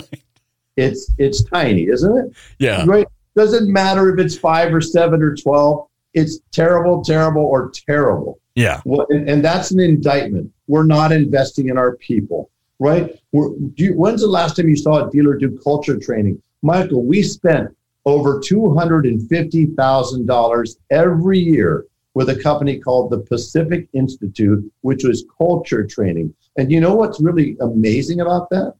It's 0.76 1.14
it's 1.18 1.44
tiny, 1.44 1.88
isn't 1.88 2.18
it? 2.18 2.34
Yeah. 2.58 2.84
Right. 2.86 3.08
Doesn't 3.36 3.72
matter 3.72 4.14
if 4.14 4.20
it's 4.26 4.38
five 4.38 4.74
or 4.74 4.82
seven 4.82 5.22
or 5.22 5.36
twelve. 5.36 5.88
It's 6.14 6.40
terrible, 6.52 7.04
terrible, 7.04 7.44
or 7.44 7.72
terrible. 7.72 8.40
Yeah. 8.56 8.82
Well, 8.84 9.06
and, 9.10 9.30
and 9.30 9.46
that's 9.46 9.72
an 9.72 9.80
indictment. 9.80 10.52
We're 10.68 10.84
not 10.86 11.12
investing 11.12 11.70
in 11.70 11.78
our 11.78 11.96
people, 11.98 12.50
right? 12.80 13.18
We're, 13.32 13.50
do 13.50 13.86
you, 13.86 13.94
when's 13.94 14.22
the 14.22 14.28
last 14.28 14.56
time 14.56 14.68
you 14.68 14.76
saw 14.76 15.08
a 15.08 15.12
dealer 15.12 15.36
do 15.38 15.58
culture 15.64 15.98
training? 15.98 16.42
Michael, 16.62 17.06
we 17.06 17.24
spent 17.24 17.70
over 18.06 18.40
$250,000 18.40 20.76
every 20.90 21.40
year 21.40 21.86
with 22.14 22.30
a 22.30 22.42
company 22.42 22.80
called 22.80 23.12
the 23.12 23.20
Pacific 23.20 23.90
Institute, 23.94 24.72
which 24.82 25.04
was 25.04 25.26
culture 25.38 25.86
training. 25.86 26.34
And 26.58 26.72
you 26.72 26.82
know 26.82 26.96
what's 26.96 27.22
really 27.22 27.56
amazing 27.62 28.22
about 28.22 28.50
that? 28.50 28.74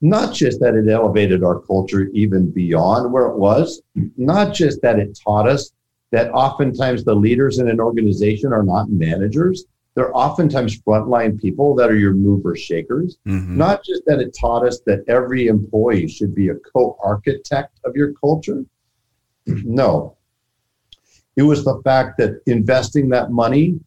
Not 0.00 0.32
just 0.32 0.60
that 0.60 0.74
it 0.74 0.88
elevated 0.88 1.42
our 1.42 1.58
culture 1.58 2.08
even 2.14 2.50
beyond 2.50 3.12
where 3.12 3.26
it 3.26 3.36
was, 3.36 3.82
not 4.16 4.54
just 4.54 4.80
that 4.82 4.98
it 4.98 5.18
taught 5.22 5.48
us 5.48 5.72
that 6.12 6.30
oftentimes 6.30 7.04
the 7.04 7.14
leaders 7.14 7.58
in 7.58 7.68
an 7.68 7.80
organization 7.80 8.52
are 8.52 8.62
not 8.62 8.90
managers. 8.90 9.66
They're 9.98 10.16
oftentimes 10.16 10.80
frontline 10.82 11.40
people 11.40 11.74
that 11.74 11.90
are 11.90 11.96
your 11.96 12.14
movers 12.14 12.60
shakers. 12.60 13.18
Mhm. 13.26 13.56
Not 13.56 13.82
just 13.82 14.04
that 14.06 14.20
it 14.20 14.32
taught 14.32 14.64
us 14.64 14.78
that 14.86 15.02
every 15.08 15.48
employee 15.48 16.06
should 16.06 16.36
be 16.36 16.50
a 16.50 16.54
co 16.54 16.96
architect 17.02 17.80
of 17.84 17.96
your 17.96 18.12
culture. 18.12 18.64
No. 19.64 20.14
It 21.34 21.42
was 21.42 21.64
the 21.64 21.80
fact 21.82 22.16
that 22.18 22.40
investing 22.46 23.08
that 23.08 23.32
money 23.32 23.80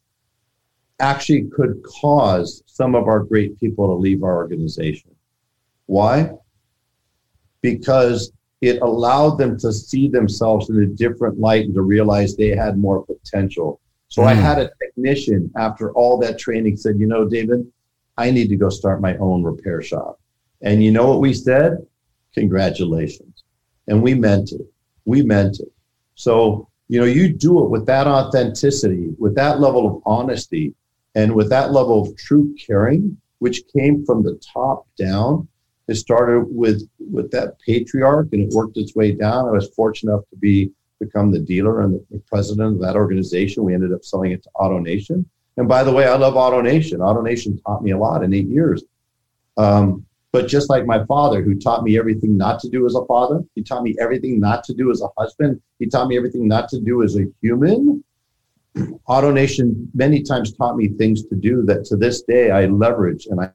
actually 0.99 1.43
could 1.43 1.81
cause 1.83 2.61
some 2.65 2.93
of 2.93 3.07
our 3.07 3.21
great 3.21 3.57
people 3.57 3.87
to 3.87 3.93
leave 3.93 4.21
our 4.21 4.35
organization. 4.35 5.11
Why? 5.85 6.33
Because 7.61 8.33
it 8.59 8.81
allowed 8.81 9.37
them 9.37 9.57
to 9.59 9.71
see 9.71 10.09
themselves 10.09 10.69
in 10.69 10.83
a 10.83 10.87
different 10.87 11.39
light 11.39 11.65
and 11.67 11.75
to 11.75 11.83
realize 11.83 12.35
they 12.35 12.49
had 12.49 12.77
more 12.77 13.05
potential. 13.05 13.79
So 14.11 14.23
I 14.23 14.33
Mm. 14.33 14.41
had 14.41 14.59
a 14.59 14.69
technician 14.81 15.49
after 15.55 15.93
all 15.93 16.17
that 16.17 16.37
training 16.37 16.75
said, 16.75 16.99
you 16.99 17.07
know, 17.07 17.29
David, 17.29 17.65
I 18.17 18.29
need 18.29 18.49
to 18.49 18.57
go 18.57 18.67
start 18.67 18.99
my 18.99 19.15
own 19.17 19.41
repair 19.41 19.81
shop. 19.81 20.19
And 20.61 20.83
you 20.83 20.91
know 20.91 21.07
what 21.09 21.21
we 21.21 21.33
said? 21.33 21.77
Congratulations. 22.35 23.43
And 23.87 24.03
we 24.03 24.13
meant 24.13 24.51
it. 24.51 24.67
We 25.05 25.21
meant 25.21 25.61
it. 25.61 25.71
So, 26.15 26.67
you 26.89 26.99
know, 26.99 27.05
you 27.05 27.31
do 27.31 27.63
it 27.63 27.69
with 27.69 27.85
that 27.85 28.05
authenticity, 28.05 29.15
with 29.17 29.33
that 29.35 29.61
level 29.61 29.87
of 29.87 30.01
honesty, 30.05 30.75
and 31.15 31.33
with 31.33 31.49
that 31.49 31.71
level 31.71 32.01
of 32.01 32.15
true 32.17 32.53
caring, 32.55 33.15
which 33.39 33.63
came 33.73 34.05
from 34.05 34.23
the 34.23 34.35
top 34.53 34.87
down. 34.97 35.47
It 35.87 35.95
started 35.95 36.47
with 36.49 36.87
with 36.99 37.31
that 37.31 37.59
patriarch 37.65 38.27
and 38.33 38.41
it 38.43 38.53
worked 38.53 38.77
its 38.77 38.93
way 38.93 39.13
down. 39.13 39.47
I 39.47 39.51
was 39.51 39.69
fortunate 39.69 40.11
enough 40.11 40.29
to 40.31 40.35
be 40.35 40.69
become 41.01 41.31
the 41.31 41.39
dealer 41.39 41.81
and 41.81 41.99
the 42.11 42.19
president 42.27 42.75
of 42.75 42.81
that 42.81 42.95
organization. 42.95 43.63
We 43.63 43.73
ended 43.73 43.91
up 43.91 44.05
selling 44.05 44.31
it 44.31 44.43
to 44.43 44.49
AutoNation. 44.55 45.25
And 45.57 45.67
by 45.67 45.83
the 45.83 45.91
way, 45.91 46.05
I 46.07 46.15
love 46.15 46.35
AutoNation. 46.35 46.99
AutoNation 46.99 47.61
taught 47.65 47.83
me 47.83 47.91
a 47.91 47.97
lot 47.97 48.23
in 48.23 48.33
eight 48.33 48.47
years. 48.47 48.83
Um, 49.57 50.05
but 50.31 50.47
just 50.47 50.69
like 50.69 50.85
my 50.85 51.03
father, 51.05 51.41
who 51.41 51.55
taught 51.55 51.83
me 51.83 51.97
everything 51.97 52.37
not 52.37 52.59
to 52.61 52.69
do 52.69 52.85
as 52.85 52.95
a 52.95 53.05
father, 53.05 53.43
he 53.55 53.63
taught 53.63 53.83
me 53.83 53.95
everything 53.99 54.39
not 54.39 54.63
to 54.65 54.73
do 54.73 54.89
as 54.89 55.01
a 55.01 55.09
husband, 55.17 55.61
he 55.79 55.87
taught 55.87 56.07
me 56.07 56.15
everything 56.15 56.47
not 56.47 56.69
to 56.69 56.79
do 56.79 57.03
as 57.03 57.17
a 57.17 57.25
human. 57.41 58.01
AutoNation 59.09 59.87
many 59.93 60.23
times 60.23 60.53
taught 60.53 60.77
me 60.77 60.87
things 60.87 61.25
to 61.25 61.35
do 61.35 61.63
that 61.63 61.83
to 61.85 61.97
this 61.97 62.21
day 62.21 62.51
I 62.51 62.67
leverage 62.67 63.25
and 63.25 63.41
I, 63.41 63.49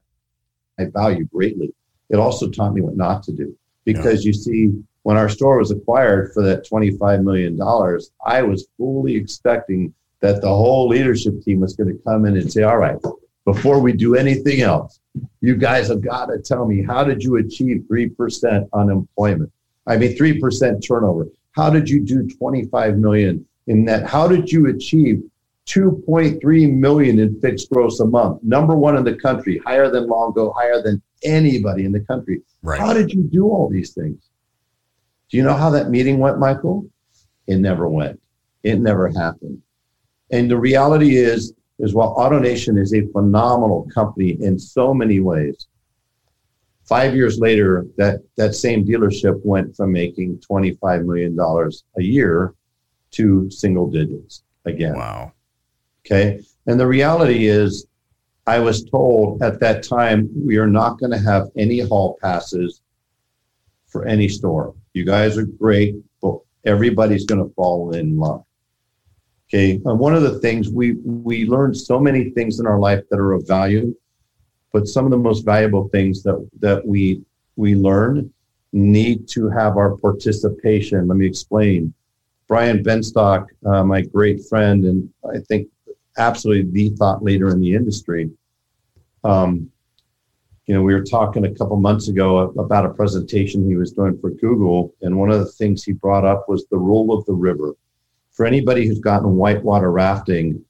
I 0.79 0.87
value 0.93 1.25
greatly. 1.25 1.73
It 2.11 2.17
also 2.17 2.51
taught 2.51 2.75
me 2.75 2.83
what 2.83 2.97
not 2.97 3.23
to 3.25 3.33
do. 3.33 3.57
Because 3.87 4.25
you 4.25 4.35
see, 4.35 4.73
when 5.07 5.17
our 5.17 5.29
store 5.29 5.59
was 5.59 5.71
acquired 5.71 6.33
for 6.35 6.43
that 6.43 6.69
$25 6.69 7.23
million, 7.23 7.57
I 8.27 8.43
was 8.43 8.67
fully 8.77 9.15
expecting 9.15 9.95
that 10.19 10.41
the 10.41 10.49
whole 10.49 10.89
leadership 10.89 11.41
team 11.43 11.61
was 11.61 11.77
going 11.77 11.97
to 11.97 12.03
come 12.03 12.27
in 12.27 12.37
and 12.37 12.53
say, 12.53 12.65
all 12.65 12.79
right, 12.79 12.99
before 13.45 13.79
we 13.79 13.93
do 13.93 14.17
anything 14.17 14.63
else, 14.63 14.99
you 15.41 15.55
guys 15.55 15.87
have 15.87 16.01
got 16.01 16.27
to 16.27 16.41
tell 16.41 16.67
me 16.67 16.83
how 16.83 17.05
did 17.05 17.23
you 17.23 17.37
achieve 17.37 17.85
3% 17.89 18.69
unemployment? 18.73 19.53
I 19.87 19.97
mean, 19.97 20.19
3% 20.19 20.85
turnover. 20.85 21.29
How 21.53 21.71
did 21.71 21.89
you 21.89 22.01
do 22.01 22.29
25 22.29 22.99
million 22.99 23.47
in 23.69 23.85
that? 23.85 24.09
How 24.09 24.27
did 24.27 24.51
you 24.51 24.67
achieve 24.71 25.23
2.3 25.67 26.75
million 26.75 27.21
in 27.21 27.41
fixed 27.41 27.71
gross 27.71 28.01
a 28.01 28.07
month? 28.07 28.43
Number 28.43 28.75
one 28.75 28.97
in 28.97 29.05
the 29.05 29.15
country, 29.15 29.59
higher 29.59 29.89
than 29.89 30.09
Longo, 30.09 30.51
higher 30.51 30.83
than 30.83 31.01
anybody 31.23 31.85
in 31.85 31.93
the 31.93 32.01
country. 32.01 32.43
Right. 32.65 32.81
How 32.81 32.93
did 32.93 33.13
you 33.13 33.23
do 33.23 33.45
all 33.45 33.69
these 33.71 33.95
things? 33.95 34.31
Do 35.31 35.37
you 35.37 35.43
know 35.43 35.55
how 35.55 35.71
that 35.71 35.91
meeting 35.91 36.19
went, 36.19 36.39
Michael? 36.39 36.89
It 37.47 37.57
never 37.57 37.89
went. 37.89 38.21
It 38.63 38.81
never 38.81 39.09
happened. 39.09 39.63
And 40.31 40.51
the 40.51 40.59
reality 40.59 41.17
is, 41.17 41.53
is 41.79 41.95
while 41.95 42.15
AutoNation 42.17 42.81
is 42.81 42.95
a 42.95 43.07
phenomenal 43.13 43.89
company 43.93 44.37
in 44.41 44.59
so 44.59 44.95
many 44.95 45.21
ways, 45.21 45.67
five 46.85 47.15
years 47.15 47.39
later, 47.39 47.87
that, 47.97 48.21
that 48.37 48.55
same 48.55 48.85
dealership 48.85 49.41
went 49.45 49.77
from 49.77 49.93
making 49.93 50.39
$25 50.51 51.05
million 51.05 51.39
a 51.39 52.03
year 52.03 52.55
to 53.13 53.51
single 53.51 53.91
digits 53.91 54.43
again. 54.65 54.95
Wow. 54.95 55.33
Okay. 56.05 56.41
And 56.67 56.79
the 56.79 56.87
reality 56.87 57.47
is, 57.47 57.87
I 58.49 58.61
was 58.61 58.85
told 58.85 59.43
at 59.43 59.59
that 59.61 59.83
time, 59.83 60.31
we 60.37 60.57
are 60.57 60.69
not 60.69 61.01
going 61.01 61.11
to 61.11 61.19
have 61.19 61.49
any 61.57 61.81
hall 61.81 62.17
passes 62.23 62.81
for 63.89 64.07
any 64.07 64.29
store. 64.29 64.75
You 64.97 65.05
guys 65.05 65.37
are 65.37 65.45
great, 65.45 65.95
but 66.23 66.39
everybody's 66.65 67.27
going 67.27 67.47
to 67.47 67.53
fall 67.53 67.95
in 67.95 68.17
love. 68.17 68.45
Okay. 69.47 69.73
And 69.85 69.99
one 69.99 70.15
of 70.15 70.23
the 70.23 70.39
things 70.39 70.71
we, 70.71 70.95
we 71.05 71.45
learned 71.45 71.77
so 71.77 72.01
many 72.01 72.31
things 72.31 72.61
in 72.61 72.67
our 72.67 72.79
life 72.79 73.05
that 73.11 73.19
are 73.19 73.35
of 73.35 73.47
value, 73.47 73.95
but 74.73 74.89
some 74.89 75.05
of 75.05 75.11
the 75.11 75.19
most 75.19 75.45
valuable 75.45 75.91
things 75.91 76.23
that, 76.23 76.49
that 76.61 76.87
we, 76.87 77.21
we 77.57 77.75
learn 77.75 78.33
need 78.73 79.29
to 79.29 79.51
have 79.51 79.77
our 79.77 79.99
participation. 79.99 81.07
Let 81.07 81.19
me 81.19 81.27
explain. 81.27 81.93
Brian 82.49 82.83
Benstock, 82.83 83.49
uh, 83.67 83.85
my 83.85 84.01
great 84.01 84.47
friend, 84.49 84.87
and 84.87 85.11
I 85.31 85.41
think 85.47 85.69
absolutely 86.17 86.71
the 86.73 86.97
thought 86.97 87.23
leader 87.23 87.51
in 87.51 87.61
the 87.61 87.75
industry. 87.75 88.31
Um, 89.25 89.71
you 90.67 90.75
know, 90.75 90.83
we 90.83 90.95
were 90.95 91.05
talking 91.05 91.47
a 91.47 91.55
couple 91.55 91.77
months 91.77 92.09
ago 92.09 92.39
about 92.59 92.85
a 92.85 92.91
presentation 92.91 93.69
he 93.69 93.77
was 93.77 93.93
doing 93.93 94.19
for 94.19 94.31
Google, 94.31 94.95
and 95.01 95.17
one 95.17 95.31
of 95.31 95.39
the 95.39 95.53
things 95.53 95.85
he 95.85 95.93
brought 95.93 96.25
up 96.25 96.49
was 96.49 96.67
the 96.67 96.79
rule 96.79 97.17
of 97.17 97.25
the 97.27 97.33
river. 97.33 97.75
For 98.33 98.47
anybody 98.47 98.87
who's 98.87 98.99
gotten 98.99 99.37
whitewater 99.37 99.93
rafting, 99.93 100.63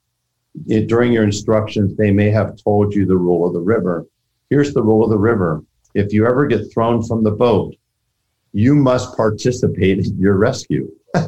it, 0.67 0.87
during 0.87 1.11
your 1.11 1.23
instructions, 1.23 1.97
they 1.97 2.11
may 2.11 2.29
have 2.29 2.61
told 2.63 2.93
you 2.93 3.05
the 3.05 3.17
rule 3.17 3.47
of 3.47 3.53
the 3.53 3.59
river. 3.59 4.05
Here's 4.51 4.73
the 4.73 4.83
rule 4.83 5.03
of 5.03 5.09
the 5.09 5.17
river: 5.17 5.63
if 5.95 6.13
you 6.13 6.27
ever 6.27 6.45
get 6.45 6.71
thrown 6.71 7.01
from 7.03 7.23
the 7.23 7.31
boat, 7.31 7.75
you 8.53 8.75
must 8.75 9.17
participate 9.17 10.05
in 10.05 10.17
your 10.19 10.37
rescue. 10.37 10.91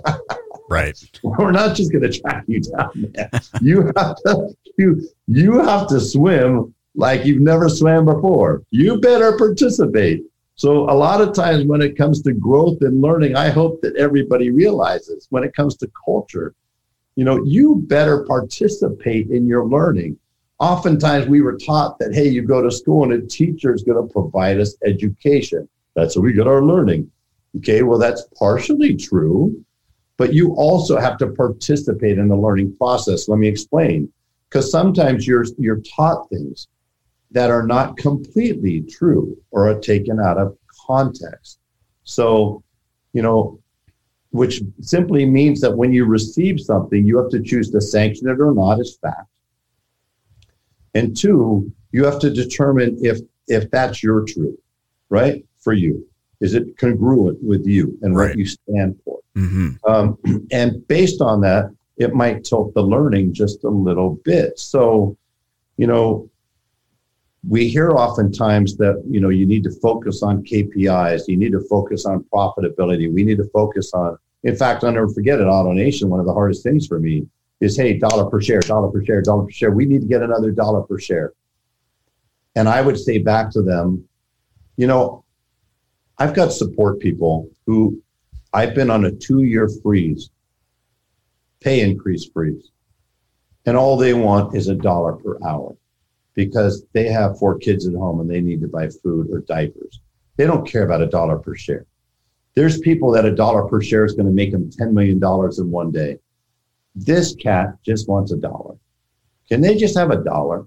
Right. 0.70 0.96
We're 1.24 1.50
not 1.50 1.76
just 1.76 1.92
going 1.92 2.04
to 2.04 2.22
track 2.22 2.44
you 2.46 2.62
down, 2.62 2.92
man. 3.16 3.32
You 3.60 3.92
have 3.98 4.16
to 4.18 4.56
you 4.78 5.10
you 5.26 5.58
have 5.58 5.88
to 5.88 6.00
swim 6.00 6.76
like 7.00 7.26
you've 7.26 7.42
never 7.42 7.70
swam 7.70 8.06
before. 8.06 8.62
You 8.72 9.00
better 9.00 9.38
participate. 9.38 10.24
So 10.56 10.90
a 10.90 10.94
lot 10.94 11.22
of 11.22 11.34
times 11.34 11.66
when 11.66 11.82
it 11.82 11.98
comes 11.98 12.22
to 12.24 12.34
growth 12.34 12.82
and 12.82 13.02
learning, 13.02 13.36
I 13.36 13.50
hope 13.50 13.82
that 13.82 13.96
everybody 13.96 14.52
realizes 14.52 15.28
when 15.30 15.44
it 15.44 15.56
comes 15.56 15.78
to 15.78 15.90
culture, 16.06 16.54
you 17.16 17.24
know, 17.24 17.44
you 17.46 17.82
better 17.88 18.26
participate 18.26 19.30
in 19.30 19.48
your 19.48 19.66
learning. 19.66 20.18
Oftentimes 20.60 21.28
we 21.28 21.42
were 21.42 21.58
taught 21.58 21.98
that 22.00 22.14
hey, 22.14 22.28
you 22.28 22.42
go 22.42 22.62
to 22.62 22.70
school 22.70 23.04
and 23.04 23.14
a 23.14 23.26
teacher 23.26 23.74
is 23.74 23.84
going 23.84 24.06
to 24.06 24.14
provide 24.14 24.60
us 24.60 24.76
education. 24.86 25.68
That's 25.96 26.16
where 26.16 26.24
we 26.24 26.34
get 26.34 26.48
our 26.48 26.64
learning. 26.64 27.10
Okay, 27.58 27.82
well 27.84 27.98
that's 27.98 28.24
partially 28.38 28.96
true 28.96 29.64
but 30.20 30.34
you 30.34 30.54
also 30.56 31.00
have 31.00 31.18
to 31.18 31.28
participate 31.28 32.18
in 32.18 32.28
the 32.28 32.36
learning 32.36 32.76
process. 32.76 33.30
Let 33.30 33.40
me 33.40 33.48
explain. 33.48 34.12
because 34.50 34.70
sometimes 34.70 35.26
you're 35.26 35.46
you're 35.58 35.82
taught 35.96 36.30
things 36.30 36.68
that 37.32 37.50
are 37.50 37.66
not 37.66 37.98
completely 37.98 38.82
true 38.82 39.38
or 39.52 39.70
are 39.70 39.80
taken 39.80 40.20
out 40.20 40.38
of 40.38 40.58
context. 40.88 41.60
So, 42.04 42.64
you 43.14 43.22
know, 43.22 43.60
which 44.32 44.62
simply 44.82 45.26
means 45.26 45.62
that 45.62 45.76
when 45.76 45.92
you 45.92 46.06
receive 46.06 46.60
something, 46.60 47.06
you 47.06 47.18
have 47.18 47.30
to 47.30 47.42
choose 47.42 47.72
to 47.72 47.82
sanction 47.82 48.30
it 48.30 48.40
or 48.40 48.54
not 48.54 48.80
as 48.80 48.98
fact. 49.02 49.28
And 50.94 51.16
two, 51.16 51.72
you 51.92 52.06
have 52.06 52.20
to 52.20 52.30
determine 52.30 52.98
if 53.02 53.20
if 53.48 53.70
that's 53.72 54.04
your 54.04 54.26
truth, 54.26 54.60
right? 55.10 55.44
For 55.60 55.74
you, 55.74 56.08
is 56.40 56.54
it 56.54 56.78
congruent 56.78 57.44
with 57.44 57.66
you 57.66 57.98
and 58.02 58.16
right. 58.16 58.30
what 58.30 58.38
you 58.38 58.46
stand 58.46 59.00
for? 59.04 59.20
Mm-hmm. 59.36 59.92
Um, 59.92 60.18
and 60.52 60.88
based 60.88 61.22
on 61.22 61.42
that, 61.42 61.74
it 61.98 62.14
might 62.14 62.44
tilt 62.44 62.74
the 62.74 62.82
learning 62.82 63.34
just 63.34 63.64
a 63.64 63.70
little 63.70 64.20
bit. 64.24 64.58
So, 64.60 65.18
you 65.78 65.88
know, 65.88 66.30
we 67.48 67.70
hear 67.70 67.92
oftentimes 67.92 68.76
that 68.78 69.02
you 69.08 69.22
know 69.22 69.30
you 69.30 69.46
need 69.46 69.64
to 69.64 69.72
focus 69.72 70.24
on 70.24 70.44
KPIs, 70.44 71.28
you 71.28 71.38
need 71.38 71.54
to 71.54 71.62
focus 71.70 72.06
on 72.06 72.26
profitability, 72.34 73.12
we 73.14 73.24
need 73.24 73.38
to 73.38 73.50
focus 73.54 73.94
on. 73.94 74.18
In 74.44 74.56
fact, 74.56 74.84
I'll 74.84 74.92
never 74.92 75.10
forget 75.10 75.40
it. 75.40 75.44
AutoNation. 75.44 76.06
One 76.06 76.20
of 76.20 76.26
the 76.26 76.34
hardest 76.34 76.64
things 76.64 76.88
for 76.88 77.00
me 77.00 77.28
is, 77.60 77.76
hey, 77.78 77.98
dollar 77.98 78.30
per 78.30 78.42
share, 78.42 78.62
dollar 78.62 78.90
per 78.90 79.04
share, 79.04 79.22
dollar 79.22 79.44
per 79.44 79.52
share. 79.52 79.72
We 79.72 79.86
need 79.86 80.02
to 80.02 80.08
get 80.08 80.22
another 80.22 80.52
dollar 80.52 80.82
per 80.82 80.98
share. 80.98 81.34
And 82.56 82.68
I 82.68 82.82
would 82.82 82.98
say 82.98 83.18
back 83.18 83.52
to 83.52 83.62
them, 83.62 84.08
you 84.78 84.88
know, 84.88 85.24
I've 86.18 86.34
got 86.34 86.52
support 86.52 87.00
people 87.00 87.50
who 87.66 88.02
I've 88.54 88.76
been 88.76 88.90
on 88.90 89.06
a 89.06 89.12
two-year 89.12 89.70
freeze, 89.84 90.30
pay 91.60 91.82
increase 91.82 92.26
freeze, 92.26 92.72
and 93.66 93.78
all 93.78 93.98
they 93.98 94.14
want 94.14 94.56
is 94.56 94.68
a 94.68 94.76
dollar 94.76 95.14
per 95.14 95.38
hour 95.46 95.76
because 96.40 96.86
they 96.94 97.10
have 97.10 97.38
four 97.38 97.58
kids 97.58 97.86
at 97.86 97.94
home 97.94 98.22
and 98.22 98.30
they 98.30 98.40
need 98.40 98.62
to 98.62 98.68
buy 98.70 98.88
food 98.88 99.28
or 99.30 99.40
diapers. 99.42 100.00
They 100.38 100.46
don't 100.46 100.66
care 100.66 100.84
about 100.84 101.02
a 101.02 101.06
dollar 101.06 101.38
per 101.38 101.54
share. 101.54 101.86
There's 102.56 102.80
people 102.80 103.12
that 103.12 103.26
a 103.26 103.36
dollar 103.36 103.68
per 103.68 103.82
share 103.82 104.06
is 104.06 104.14
going 104.14 104.26
to 104.26 104.32
make 104.32 104.54
them 104.54 104.70
$10 104.70 104.94
million 104.94 105.18
in 105.18 105.72
one 105.72 105.92
day. 105.92 106.18
This 106.96 107.36
cat 107.36 107.76
just 107.86 108.08
wants 108.08 108.32
a 108.32 108.38
dollar. 108.38 108.76
Can 109.50 109.60
they 109.60 109.76
just 109.76 109.98
have 109.98 110.12
a 110.12 110.24
dollar? 110.24 110.66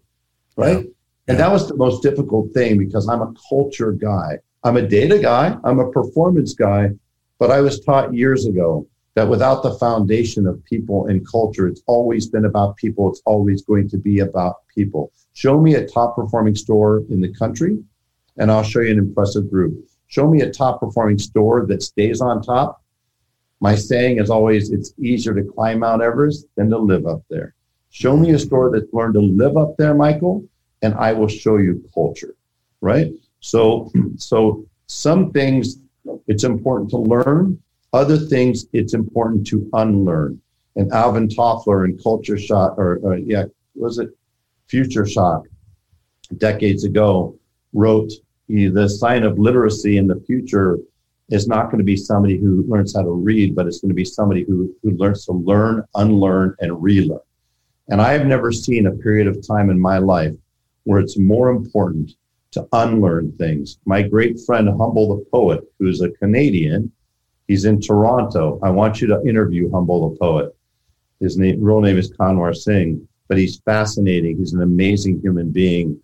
Right? 0.56 0.84
Yeah. 0.84 0.90
And 1.28 1.38
that 1.38 1.50
was 1.50 1.68
the 1.68 1.76
most 1.76 2.02
difficult 2.02 2.52
thing 2.52 2.76
because 2.76 3.08
I'm 3.08 3.22
a 3.22 3.32
culture 3.48 3.92
guy. 3.92 4.40
I'm 4.64 4.76
a 4.76 4.86
data 4.86 5.18
guy. 5.18 5.56
I'm 5.64 5.78
a 5.78 5.90
performance 5.90 6.52
guy. 6.52 6.90
But 7.38 7.50
I 7.50 7.62
was 7.62 7.80
taught 7.80 8.12
years 8.12 8.44
ago 8.44 8.86
that 9.14 9.26
without 9.26 9.62
the 9.62 9.72
foundation 9.78 10.46
of 10.46 10.62
people 10.64 11.06
and 11.06 11.26
culture, 11.26 11.66
it's 11.66 11.82
always 11.86 12.28
been 12.28 12.44
about 12.44 12.76
people. 12.76 13.08
It's 13.08 13.22
always 13.24 13.62
going 13.62 13.88
to 13.88 13.96
be 13.96 14.18
about 14.18 14.56
people. 14.74 15.10
Show 15.34 15.60
me 15.60 15.74
a 15.74 15.86
top 15.86 16.16
performing 16.16 16.54
store 16.54 17.02
in 17.08 17.20
the 17.20 17.32
country, 17.32 17.78
and 18.38 18.50
I'll 18.50 18.62
show 18.62 18.80
you 18.80 18.92
an 18.92 18.98
impressive 18.98 19.50
group. 19.50 19.74
Show 20.08 20.28
me 20.28 20.42
a 20.42 20.52
top 20.52 20.80
performing 20.80 21.18
store 21.18 21.66
that 21.66 21.82
stays 21.82 22.20
on 22.20 22.42
top. 22.42 22.82
My 23.60 23.74
saying 23.74 24.18
is 24.18 24.28
always 24.28 24.70
it's 24.70 24.92
easier 24.98 25.34
to 25.34 25.44
climb 25.44 25.78
Mount 25.78 26.02
Everest 26.02 26.46
than 26.56 26.68
to 26.70 26.78
live 26.78 27.06
up 27.06 27.22
there. 27.30 27.54
Show 27.90 28.16
me 28.16 28.30
a 28.32 28.38
store 28.38 28.70
that's 28.70 28.92
learned 28.92 29.14
to 29.14 29.20
live 29.20 29.56
up 29.56 29.76
there, 29.78 29.94
Michael, 29.94 30.44
and 30.82 30.94
I 30.94 31.12
will 31.12 31.28
show 31.28 31.58
you 31.58 31.82
culture, 31.94 32.34
right? 32.80 33.12
So, 33.40 33.90
so 34.16 34.66
some 34.86 35.30
things 35.32 35.78
it's 36.26 36.44
important 36.44 36.90
to 36.90 36.98
learn, 36.98 37.58
other 37.92 38.16
things 38.16 38.66
it's 38.72 38.94
important 38.94 39.46
to 39.48 39.68
unlearn. 39.72 40.40
And 40.76 40.90
Alvin 40.92 41.28
Toffler 41.28 41.84
in 41.84 41.98
Culture 41.98 42.38
Shock, 42.38 42.78
or, 42.78 42.98
or 43.02 43.18
yeah, 43.18 43.44
was 43.74 43.98
it 43.98 44.10
Future 44.72 45.04
Shock, 45.04 45.48
decades 46.38 46.84
ago, 46.84 47.38
wrote 47.74 48.10
the 48.48 48.88
sign 48.88 49.22
of 49.22 49.38
literacy 49.38 49.98
in 49.98 50.06
the 50.06 50.18
future 50.26 50.78
is 51.28 51.46
not 51.46 51.66
going 51.66 51.76
to 51.76 51.84
be 51.84 51.94
somebody 51.94 52.38
who 52.38 52.64
learns 52.66 52.96
how 52.96 53.02
to 53.02 53.10
read, 53.10 53.54
but 53.54 53.66
it's 53.66 53.82
going 53.82 53.90
to 53.90 53.94
be 53.94 54.06
somebody 54.06 54.44
who, 54.44 54.74
who 54.82 54.92
learns 54.92 55.26
to 55.26 55.32
learn, 55.32 55.84
unlearn, 55.94 56.56
and 56.60 56.82
relearn. 56.82 57.20
And 57.90 58.00
I 58.00 58.14
have 58.14 58.26
never 58.26 58.50
seen 58.50 58.86
a 58.86 58.92
period 58.92 59.26
of 59.26 59.46
time 59.46 59.68
in 59.68 59.78
my 59.78 59.98
life 59.98 60.32
where 60.84 61.00
it's 61.00 61.18
more 61.18 61.50
important 61.50 62.12
to 62.52 62.66
unlearn 62.72 63.32
things. 63.32 63.78
My 63.84 64.00
great 64.00 64.40
friend 64.40 64.68
Humble 64.68 65.16
the 65.16 65.24
Poet, 65.30 65.64
who's 65.78 66.00
a 66.00 66.12
Canadian, 66.12 66.90
he's 67.46 67.66
in 67.66 67.78
Toronto. 67.78 68.58
I 68.62 68.70
want 68.70 69.02
you 69.02 69.06
to 69.08 69.22
interview 69.28 69.70
Humble 69.70 70.08
the 70.08 70.16
Poet. 70.16 70.56
His 71.20 71.36
name, 71.36 71.62
real 71.62 71.82
name 71.82 71.98
is 71.98 72.10
Kanwar 72.10 72.56
Singh, 72.56 73.06
but 73.28 73.38
he's 73.38 73.60
fascinating. 73.60 74.36
He's 74.38 74.52
an 74.52 74.62
amazing 74.62 75.20
human 75.20 75.50
being. 75.50 76.00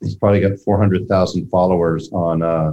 He's 0.00 0.16
probably 0.16 0.40
got 0.40 0.58
400,000 0.58 1.48
followers 1.48 2.10
on 2.12 2.42
uh, 2.42 2.72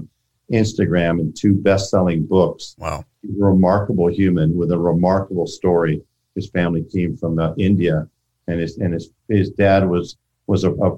Instagram 0.51 1.19
and 1.19 1.35
two 1.35 1.53
best-selling 1.55 2.25
books. 2.25 2.75
Wow. 2.77 3.03
He's 3.21 3.39
a 3.39 3.43
remarkable 3.43 4.07
human 4.07 4.55
with 4.55 4.71
a 4.71 4.77
remarkable 4.77 5.47
story. 5.47 6.01
His 6.35 6.49
family 6.49 6.85
came 6.93 7.17
from 7.17 7.39
uh, 7.39 7.53
India, 7.57 8.07
and 8.47 8.59
his 8.59 8.77
and 8.77 8.93
his 8.93 9.09
his 9.27 9.49
dad 9.51 9.89
was 9.89 10.17
was 10.45 10.63
a, 10.63 10.71
a 10.71 10.97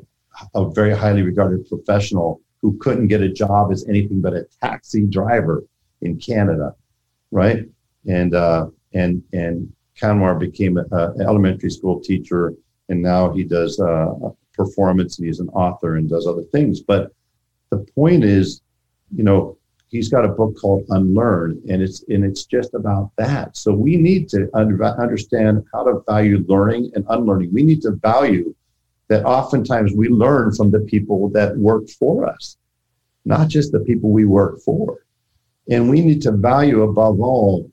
a 0.53 0.69
very 0.71 0.95
highly 0.95 1.21
regarded 1.21 1.67
professional 1.67 2.41
who 2.61 2.77
couldn't 2.79 3.07
get 3.07 3.21
a 3.21 3.29
job 3.29 3.71
as 3.71 3.87
anything 3.87 4.21
but 4.21 4.33
a 4.33 4.45
taxi 4.61 5.05
driver 5.05 5.63
in 6.01 6.17
Canada, 6.17 6.75
right? 7.31 7.65
And 8.07 8.35
uh, 8.35 8.67
and 8.93 9.23
and 9.33 9.71
Kanwar 9.99 10.39
became 10.39 10.77
an 10.77 11.21
elementary 11.21 11.71
school 11.71 11.99
teacher, 11.99 12.53
and 12.89 13.01
now 13.01 13.31
he 13.31 13.43
does 13.43 13.79
uh, 13.79 14.13
performance, 14.53 15.17
and 15.17 15.27
he's 15.27 15.39
an 15.39 15.49
author 15.49 15.95
and 15.95 16.09
does 16.09 16.27
other 16.27 16.43
things. 16.43 16.81
But 16.81 17.11
the 17.69 17.77
point 17.95 18.23
is, 18.23 18.61
you 19.15 19.23
know, 19.23 19.57
he's 19.87 20.09
got 20.09 20.25
a 20.25 20.29
book 20.29 20.57
called 20.59 20.85
Unlearn, 20.89 21.61
and 21.69 21.81
it's 21.81 22.03
and 22.09 22.23
it's 22.23 22.45
just 22.45 22.73
about 22.73 23.11
that. 23.17 23.57
So 23.57 23.73
we 23.73 23.95
need 23.95 24.29
to 24.29 24.49
understand 24.53 25.65
how 25.73 25.83
to 25.83 26.01
value 26.07 26.43
learning 26.47 26.91
and 26.95 27.05
unlearning. 27.09 27.53
We 27.53 27.63
need 27.63 27.81
to 27.83 27.91
value 27.91 28.53
that 29.07 29.25
oftentimes 29.25 29.93
we 29.93 30.07
learn 30.07 30.53
from 30.53 30.71
the 30.71 30.81
people 30.81 31.29
that 31.29 31.57
work 31.57 31.89
for 31.89 32.27
us, 32.27 32.57
not 33.25 33.47
just 33.47 33.71
the 33.71 33.79
people 33.79 34.11
we 34.11 34.25
work 34.25 34.61
for. 34.61 34.99
And 35.69 35.89
we 35.89 36.01
need 36.01 36.21
to 36.23 36.31
value 36.31 36.83
above 36.83 37.19
all 37.19 37.71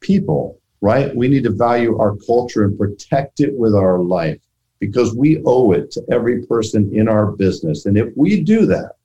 people, 0.00 0.60
right? 0.82 1.14
We 1.16 1.28
need 1.28 1.44
to 1.44 1.50
value 1.50 1.98
our 1.98 2.16
culture 2.16 2.64
and 2.64 2.76
protect 2.76 3.40
it 3.40 3.56
with 3.56 3.74
our 3.74 4.00
life 4.00 4.40
because 4.80 5.14
we 5.14 5.40
owe 5.46 5.70
it 5.72 5.92
to 5.92 6.04
every 6.10 6.44
person 6.44 6.94
in 6.94 7.08
our 7.08 7.30
business. 7.30 7.86
And 7.86 7.96
if 7.96 8.08
we 8.16 8.42
do 8.42 8.66
that, 8.66 8.96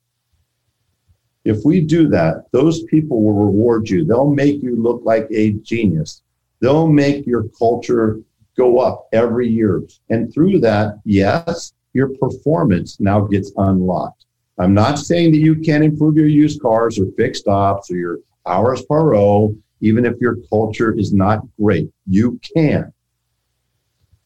if 1.44 1.64
we 1.64 1.80
do 1.80 2.08
that, 2.08 2.46
those 2.52 2.82
people 2.84 3.22
will 3.22 3.46
reward 3.46 3.88
you. 3.88 4.04
They'll 4.04 4.28
make 4.28 4.60
you 4.60 4.76
look 4.76 5.02
like 5.04 5.28
a 5.30 5.52
genius. 5.52 6.22
They'll 6.60 6.88
make 6.88 7.26
your 7.26 7.44
culture 7.56 8.20
go 8.56 8.80
up 8.80 9.08
every 9.12 9.48
year. 9.48 9.84
And 10.10 10.34
through 10.34 10.58
that, 10.60 10.98
yes, 11.04 11.72
your 11.92 12.08
performance 12.08 12.98
now 12.98 13.20
gets 13.20 13.52
unlocked. 13.56 14.24
I'm 14.58 14.74
not 14.74 14.98
saying 14.98 15.30
that 15.30 15.38
you 15.38 15.54
can't 15.54 15.84
improve 15.84 16.16
your 16.16 16.26
used 16.26 16.60
cars 16.60 16.98
or 16.98 17.06
fixed 17.16 17.46
ops 17.46 17.88
or 17.92 17.96
your 17.96 18.18
hours 18.44 18.84
per 18.84 19.10
RO, 19.10 19.54
even 19.80 20.04
if 20.04 20.14
your 20.20 20.36
culture 20.48 20.96
is 20.96 21.12
not 21.12 21.46
great. 21.60 21.90
You 22.06 22.40
can. 22.54 22.92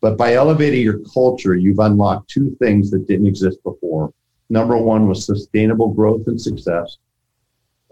But 0.00 0.18
by 0.18 0.34
elevating 0.34 0.82
your 0.82 1.00
culture, 1.14 1.54
you've 1.54 1.78
unlocked 1.78 2.28
two 2.28 2.56
things 2.58 2.90
that 2.90 3.06
didn't 3.06 3.26
exist 3.26 3.62
before. 3.62 4.12
Number 4.50 4.76
one 4.76 5.06
was 5.06 5.24
sustainable 5.24 5.92
growth 5.92 6.26
and 6.26 6.40
success. 6.40 6.98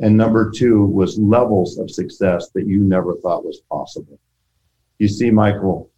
And 0.01 0.17
number 0.17 0.51
two 0.51 0.87
was 0.87 1.19
levels 1.19 1.79
of 1.79 1.91
success 1.91 2.51
that 2.55 2.67
you 2.67 2.81
never 2.81 3.15
thought 3.17 3.45
was 3.45 3.63
possible. 3.71 4.19
You 4.99 5.09
see, 5.09 5.31
Michael, 5.31 5.91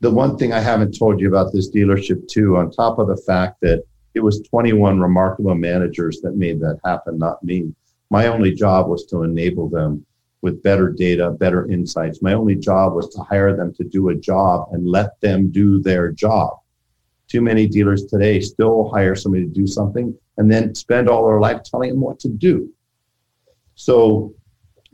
the 0.00 0.10
one 0.10 0.36
thing 0.36 0.52
I 0.52 0.60
haven't 0.60 0.98
told 0.98 1.20
you 1.20 1.28
about 1.28 1.52
this 1.52 1.70
dealership 1.70 2.28
too, 2.28 2.56
on 2.56 2.70
top 2.70 2.98
of 2.98 3.08
the 3.08 3.16
fact 3.16 3.60
that 3.62 3.82
it 4.14 4.20
was 4.20 4.42
21 4.48 5.00
remarkable 5.00 5.54
managers 5.54 6.20
that 6.20 6.36
made 6.36 6.60
that 6.60 6.78
happen, 6.84 7.18
not 7.18 7.42
me. 7.42 7.72
My 8.10 8.26
only 8.28 8.54
job 8.54 8.88
was 8.88 9.06
to 9.06 9.22
enable 9.22 9.68
them 9.68 10.04
with 10.44 10.62
better 10.62 10.90
data, 10.90 11.30
better 11.30 11.70
insights. 11.70 12.20
My 12.20 12.34
only 12.34 12.54
job 12.54 12.92
was 12.92 13.08
to 13.14 13.22
hire 13.22 13.56
them 13.56 13.72
to 13.76 13.82
do 13.82 14.10
a 14.10 14.14
job 14.14 14.68
and 14.72 14.86
let 14.86 15.18
them 15.22 15.50
do 15.50 15.80
their 15.80 16.12
job. 16.12 16.58
Too 17.28 17.40
many 17.40 17.66
dealers 17.66 18.04
today 18.04 18.40
still 18.40 18.90
hire 18.90 19.16
somebody 19.16 19.44
to 19.44 19.50
do 19.50 19.66
something 19.66 20.14
and 20.36 20.52
then 20.52 20.74
spend 20.74 21.08
all 21.08 21.26
their 21.26 21.40
life 21.40 21.62
telling 21.62 21.88
them 21.88 22.02
what 22.02 22.20
to 22.20 22.28
do. 22.28 22.70
So, 23.74 24.34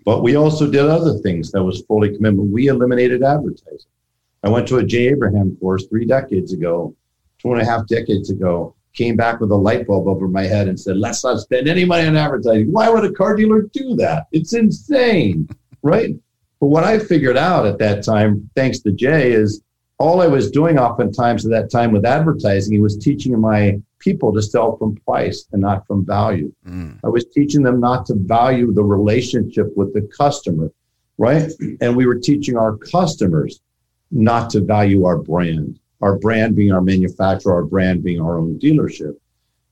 but 0.04 0.22
we 0.22 0.36
also 0.36 0.70
did 0.70 0.86
other 0.86 1.18
things 1.18 1.50
that 1.50 1.64
was 1.64 1.82
fully 1.82 2.14
commitment. 2.14 2.52
We 2.52 2.68
eliminated 2.68 3.24
advertising. 3.24 3.90
I 4.44 4.50
went 4.50 4.68
to 4.68 4.76
a 4.76 4.84
Jay 4.84 5.08
Abraham 5.08 5.56
course 5.56 5.84
three 5.88 6.06
decades 6.06 6.52
ago, 6.52 6.94
two 7.42 7.52
and 7.52 7.60
a 7.60 7.64
half 7.64 7.88
decades 7.88 8.30
ago, 8.30 8.76
came 8.92 9.16
back 9.16 9.40
with 9.40 9.50
a 9.50 9.56
light 9.56 9.86
bulb 9.86 10.08
over 10.08 10.28
my 10.28 10.42
head 10.42 10.68
and 10.68 10.78
said, 10.78 10.96
let's 10.96 11.22
not 11.24 11.38
spend 11.40 11.68
any 11.68 11.84
money 11.84 12.06
on 12.06 12.16
advertising. 12.16 12.72
Why 12.72 12.88
would 12.88 13.04
a 13.04 13.12
car 13.12 13.36
dealer 13.36 13.62
do 13.72 13.94
that? 13.96 14.26
It's 14.32 14.52
insane, 14.52 15.48
right? 15.82 16.14
But 16.60 16.66
what 16.66 16.84
I 16.84 16.98
figured 16.98 17.36
out 17.36 17.66
at 17.66 17.78
that 17.78 18.04
time, 18.04 18.50
thanks 18.54 18.80
to 18.80 18.92
Jay, 18.92 19.32
is 19.32 19.62
all 19.98 20.20
I 20.20 20.26
was 20.26 20.50
doing 20.50 20.78
oftentimes 20.78 21.44
at 21.44 21.50
that 21.50 21.70
time 21.70 21.92
with 21.92 22.04
advertising, 22.04 22.72
he 22.72 22.80
was 22.80 22.96
teaching 22.96 23.38
my 23.38 23.80
people 23.98 24.32
to 24.32 24.42
sell 24.42 24.76
from 24.76 24.96
price 24.96 25.46
and 25.52 25.62
not 25.62 25.86
from 25.86 26.04
value. 26.04 26.52
Mm. 26.66 26.98
I 27.04 27.08
was 27.08 27.26
teaching 27.26 27.62
them 27.62 27.80
not 27.80 28.06
to 28.06 28.14
value 28.14 28.72
the 28.72 28.82
relationship 28.82 29.76
with 29.76 29.92
the 29.92 30.02
customer, 30.02 30.72
right? 31.18 31.50
And 31.80 31.96
we 31.96 32.06
were 32.06 32.18
teaching 32.18 32.56
our 32.56 32.76
customers 32.76 33.60
not 34.10 34.50
to 34.50 34.60
value 34.60 35.04
our 35.04 35.18
brand, 35.18 35.78
our 36.00 36.16
brand 36.16 36.56
being 36.56 36.72
our 36.72 36.80
manufacturer, 36.80 37.54
our 37.54 37.64
brand 37.64 38.02
being 38.02 38.20
our 38.20 38.38
own 38.38 38.58
dealership. 38.58 39.16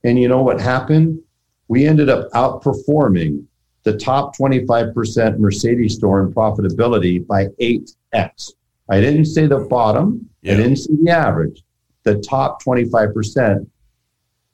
And 0.04 0.18
you 0.18 0.28
know 0.28 0.42
what 0.42 0.60
happened? 0.60 1.20
We 1.68 1.86
ended 1.86 2.08
up 2.08 2.30
outperforming 2.30 3.44
the 3.82 3.96
top 3.96 4.36
25% 4.36 5.38
Mercedes 5.38 5.94
store 5.94 6.22
in 6.22 6.32
profitability 6.32 7.26
by 7.26 7.46
8x. 7.60 8.52
I 8.90 9.00
didn't 9.00 9.26
say 9.26 9.46
the 9.46 9.60
bottom, 9.60 10.28
I 10.44 10.48
didn't 10.48 10.76
say 10.76 10.92
the 11.02 11.10
average. 11.10 11.62
The 12.04 12.18
top 12.18 12.62
25%, 12.62 13.66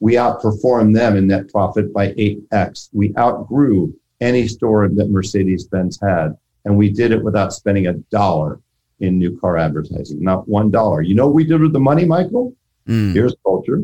we 0.01 0.15
outperformed 0.15 0.95
them 0.95 1.17
in 1.17 1.29
net 1.29 1.49
profit 1.51 1.93
by 1.93 2.09
8x. 2.13 2.91
We 2.93 3.15
outgrew 3.17 3.95
any 4.21 4.49
store 4.49 4.89
that 4.89 5.11
Mercedes 5.11 5.65
Benz 5.67 6.01
had. 6.01 6.37
And 6.65 6.77
we 6.77 6.91
did 6.91 7.13
it 7.13 7.23
without 7.23 7.53
spending 7.53 7.87
a 7.89 7.95
dollar 8.11 8.61
in 9.01 9.19
new 9.19 9.39
car 9.39 9.57
advertising, 9.57 10.23
not 10.23 10.49
one 10.49 10.71
dollar. 10.71 11.03
You 11.03 11.15
know 11.15 11.27
what 11.27 11.35
we 11.35 11.45
did 11.45 11.61
with 11.61 11.73
the 11.73 11.81
money, 11.81 12.05
Michael? 12.05 12.55
Mm. 12.89 13.13
Here's 13.13 13.35
culture. 13.45 13.83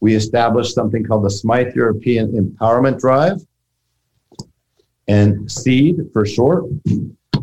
We 0.00 0.14
established 0.14 0.74
something 0.74 1.04
called 1.04 1.24
the 1.24 1.30
Smythe 1.30 1.74
European 1.74 2.32
Empowerment 2.32 2.98
Drive 2.98 3.40
and 5.08 5.50
SEED 5.50 6.10
for 6.12 6.24
short. 6.24 6.64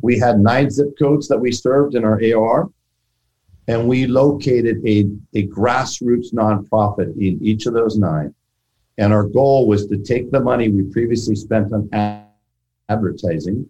We 0.02 0.17
had 0.17 0.39
nine 0.39 0.69
zip 0.69 0.97
codes 0.97 1.28
that 1.28 1.38
we 1.38 1.52
served 1.52 1.95
in 1.95 2.04
our 2.04 2.19
AOR, 2.19 2.71
and 3.67 3.88
we 3.88 4.08
located 4.08 4.78
a, 4.86 5.06
a 5.34 5.47
grassroots 5.47 6.34
nonprofit 6.34 7.15
in 7.17 7.39
each 7.41 7.65
of 7.65 7.73
those 7.73 7.97
nine. 7.97 8.34
And 8.97 9.13
our 9.13 9.26
goal 9.26 9.67
was 9.67 9.86
to 9.88 9.97
take 9.97 10.32
the 10.32 10.39
money 10.39 10.69
we 10.69 10.84
previously 10.84 11.36
spent 11.36 11.71
on 11.73 11.89
advertising, 12.89 13.69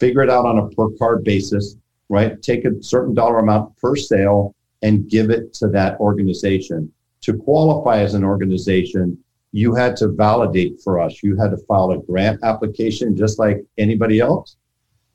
figure 0.00 0.22
it 0.22 0.30
out 0.30 0.46
on 0.46 0.58
a 0.58 0.68
per 0.70 0.90
card 0.98 1.22
basis, 1.22 1.76
right? 2.08 2.40
Take 2.42 2.64
a 2.64 2.82
certain 2.82 3.14
dollar 3.14 3.38
amount 3.38 3.76
per 3.76 3.96
sale 3.96 4.54
and 4.82 5.08
give 5.08 5.30
it 5.30 5.52
to 5.54 5.68
that 5.68 5.98
organization. 6.00 6.92
To 7.22 7.36
qualify 7.36 8.00
as 8.00 8.14
an 8.14 8.24
organization, 8.24 9.18
you 9.52 9.74
had 9.74 9.96
to 9.96 10.08
validate 10.08 10.80
for 10.82 11.00
us. 11.00 11.22
You 11.22 11.36
had 11.36 11.50
to 11.50 11.56
file 11.66 11.90
a 11.92 11.98
grant 11.98 12.40
application 12.44 13.16
just 13.16 13.38
like 13.38 13.64
anybody 13.78 14.20
else. 14.20 14.56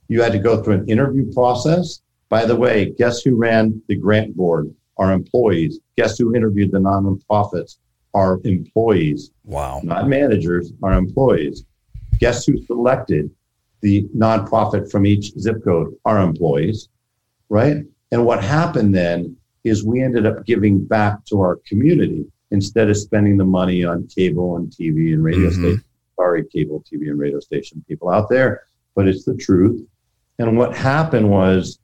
You 0.08 0.22
had 0.22 0.32
to 0.34 0.40
go 0.40 0.62
through 0.62 0.76
an 0.76 0.90
interview 0.90 1.32
process. 1.32 2.02
By 2.30 2.46
the 2.46 2.56
way, 2.56 2.94
guess 2.98 3.22
who 3.22 3.36
ran 3.36 3.82
the 3.88 3.96
grant 3.96 4.36
board? 4.36 4.74
Our 4.98 5.12
employees. 5.14 5.80
Guess 5.96 6.18
who 6.18 6.36
interviewed 6.36 6.72
the 6.72 6.80
nonprofits? 6.80 7.78
Our 8.14 8.42
employees. 8.44 9.32
Wow. 9.46 9.82
Not 9.84 10.10
managers, 10.10 10.74
our 10.84 10.94
employees. 10.94 11.66
Guess 12.20 12.46
who 12.46 12.64
selected 12.66 13.32
the 13.82 14.08
nonprofit 14.15 14.89
from 14.91 15.06
each 15.06 15.38
zip 15.39 15.63
code? 15.63 15.96
Our 16.06 16.20
employees, 16.20 16.89
right? 17.50 17.78
And 18.12 18.26
what 18.26 18.44
happened 18.44 18.94
then 18.94 19.36
is 19.63 19.86
we 19.86 20.02
ended 20.02 20.26
up 20.26 20.46
giving 20.46 20.84
back 20.84 21.24
to 21.26 21.39
our 21.41 21.60
community 21.67 22.26
instead 22.52 22.89
of 22.89 22.98
spending 22.98 23.38
the 23.38 23.46
money 23.46 23.84
on 23.84 24.08
cable 24.08 24.58
and 24.58 24.70
TV 24.70 25.13
and 25.13 25.24
radio 25.24 25.50
mm-hmm. 25.50 25.62
station. 25.62 25.84
Sorry, 26.15 26.46
cable, 26.46 26.84
TV, 26.91 27.10
and 27.10 27.17
radio 27.17 27.39
station 27.39 27.84
people 27.88 28.10
out 28.10 28.30
there, 28.30 28.63
but 28.96 29.08
it's 29.08 29.26
the 29.26 29.36
truth. 29.36 29.82
And 30.39 30.58
what 30.58 30.76
happened 30.76 31.30
was 31.30 31.80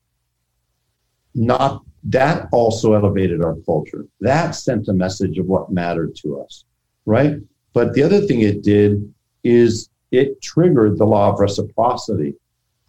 not 1.33 1.83
that 2.03 2.47
also 2.51 2.93
elevated 2.93 3.43
our 3.43 3.55
culture. 3.65 4.05
That 4.21 4.55
sent 4.55 4.87
a 4.87 4.93
message 4.93 5.37
of 5.37 5.45
what 5.45 5.71
mattered 5.71 6.15
to 6.17 6.39
us, 6.39 6.65
right? 7.05 7.35
But 7.73 7.93
the 7.93 8.03
other 8.03 8.21
thing 8.21 8.41
it 8.41 8.63
did 8.63 9.13
is 9.43 9.89
it 10.11 10.41
triggered 10.41 10.97
the 10.97 11.05
law 11.05 11.31
of 11.31 11.39
reciprocity 11.39 12.35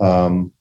um, 0.01 0.53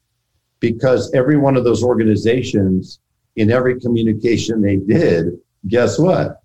because 0.59 1.13
every 1.13 1.37
one 1.37 1.55
of 1.55 1.63
those 1.63 1.83
organizations, 1.83 2.99
in 3.35 3.51
every 3.51 3.79
communication 3.79 4.61
they 4.61 4.77
did, 4.77 5.37
guess 5.67 5.99
what? 5.99 6.41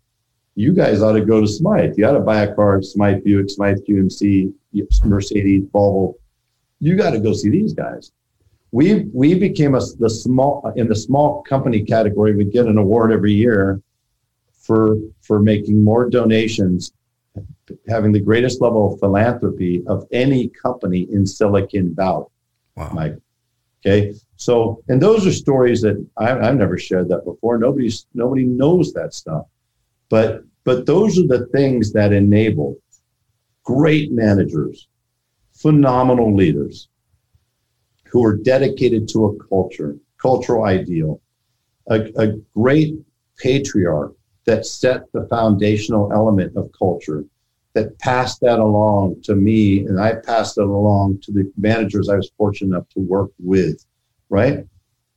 You 0.55 0.75
guys 0.75 1.01
ought 1.01 1.13
to 1.13 1.25
go 1.25 1.41
to 1.41 1.47
Smythe. 1.47 1.95
You 1.97 2.07
ought 2.07 2.13
to 2.13 2.21
buy 2.21 2.43
a 2.43 2.55
car, 2.55 2.83
Smythe 2.83 3.25
Buick, 3.25 3.49
Smythe 3.49 3.79
GMC, 3.89 4.53
Mercedes, 5.05 5.65
Volvo. 5.73 6.15
You 6.81 6.97
got 6.97 7.13
to 7.13 7.21
go 7.21 7.33
see 7.33 7.49
these 7.49 7.73
guys. 7.73 8.13
We 8.71 9.07
we 9.13 9.35
became 9.35 9.75
a 9.75 9.81
the 9.99 10.09
small 10.09 10.73
in 10.77 10.89
the 10.89 10.97
small 10.97 11.43
company 11.43 11.83
category. 11.83 12.35
We 12.35 12.45
get 12.45 12.67
an 12.67 12.79
award 12.79 13.13
every 13.13 13.33
year 13.33 13.81
for 14.53 14.97
for 15.21 15.41
making 15.41 15.83
more 15.83 16.09
donations 16.09 16.93
having 17.89 18.13
the 18.13 18.21
greatest 18.21 18.61
level 18.61 18.93
of 18.93 19.01
philanthropy 19.01 19.83
of 19.87 20.07
any 20.13 20.49
company 20.49 21.09
in 21.11 21.27
Silicon 21.27 21.95
Valley. 21.95 22.27
Wow. 22.77 22.91
Mike. 22.93 23.17
Okay. 23.85 24.15
So, 24.37 24.83
and 24.89 25.01
those 25.01 25.27
are 25.27 25.33
stories 25.33 25.81
that 25.83 26.05
I, 26.17 26.29
have 26.29 26.57
never 26.57 26.79
shared 26.79 27.09
that 27.09 27.25
before. 27.25 27.59
Nobody's 27.59 28.07
nobody 28.15 28.45
knows 28.45 28.93
that 28.93 29.15
stuff, 29.15 29.47
but 30.09 30.45
but 30.65 30.87
those 30.87 31.19
are 31.19 31.27
the 31.27 31.47
things 31.47 31.93
that 31.93 32.13
enable 32.13 32.77
great 33.65 34.13
managers, 34.13 34.89
phenomenal 35.53 36.35
leaders, 36.35 36.89
who 38.05 38.25
are 38.25 38.37
dedicated 38.37 39.09
to 39.09 39.27
a 39.27 39.45
culture, 39.49 39.97
cultural 40.19 40.65
ideal, 40.65 41.21
a, 41.89 42.03
a 42.17 42.29
great 42.55 42.95
patriarch 43.39 44.15
that 44.45 44.67
set 44.67 45.11
the 45.13 45.27
foundational 45.29 46.13
element 46.13 46.57
of 46.57 46.71
culture 46.77 47.25
that 47.75 47.99
passed 47.99 48.41
that 48.41 48.59
along 48.59 49.23
to 49.23 49.35
me, 49.35 49.81
and 49.87 49.99
I 50.01 50.17
passed 50.17 50.59
it 50.59 50.65
along 50.65 51.21
to 51.23 51.33
the 51.33 51.51
managers 51.57 52.09
I 52.09 52.17
was 52.17 52.31
fortunate 52.37 52.77
enough 52.77 52.89
to 52.91 53.01
work 53.01 53.31
with, 53.39 53.85
right? 54.29 54.67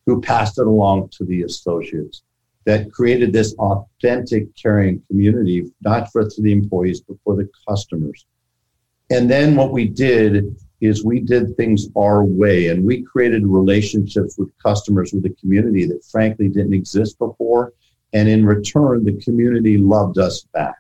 Who 0.06 0.22
passed 0.22 0.58
it 0.58 0.68
along 0.68 1.10
to 1.18 1.26
the 1.26 1.44
associates 1.44 2.24
that 2.66 2.92
created 2.92 3.32
this 3.32 3.54
authentic 3.56 4.56
caring 4.56 5.02
community, 5.08 5.72
not 5.82 6.12
for 6.12 6.28
the 6.38 6.52
employees, 6.52 7.02
but 7.02 7.18
for 7.24 7.36
the 7.36 7.48
customers. 7.68 8.26
And 9.12 9.30
then 9.30 9.56
what 9.56 9.72
we 9.72 9.88
did 9.88 10.56
is 10.82 11.06
we 11.06 11.20
did 11.20 11.56
things 11.56 11.88
our 11.96 12.24
way 12.24 12.70
and 12.70 12.84
we 12.84 13.04
created 13.04 13.46
relationships 13.46 14.38
with 14.38 14.50
customers 14.58 15.14
with 15.14 15.24
the 15.24 15.36
community 15.42 15.86
that 15.86 16.04
frankly 16.12 16.50
didn't 16.50 16.74
exist 16.74 17.20
before. 17.20 17.74
And 18.14 18.30
in 18.30 18.46
return, 18.46 19.04
the 19.04 19.20
community 19.22 19.78
loved 19.78 20.18
us 20.18 20.46
back. 20.54 20.76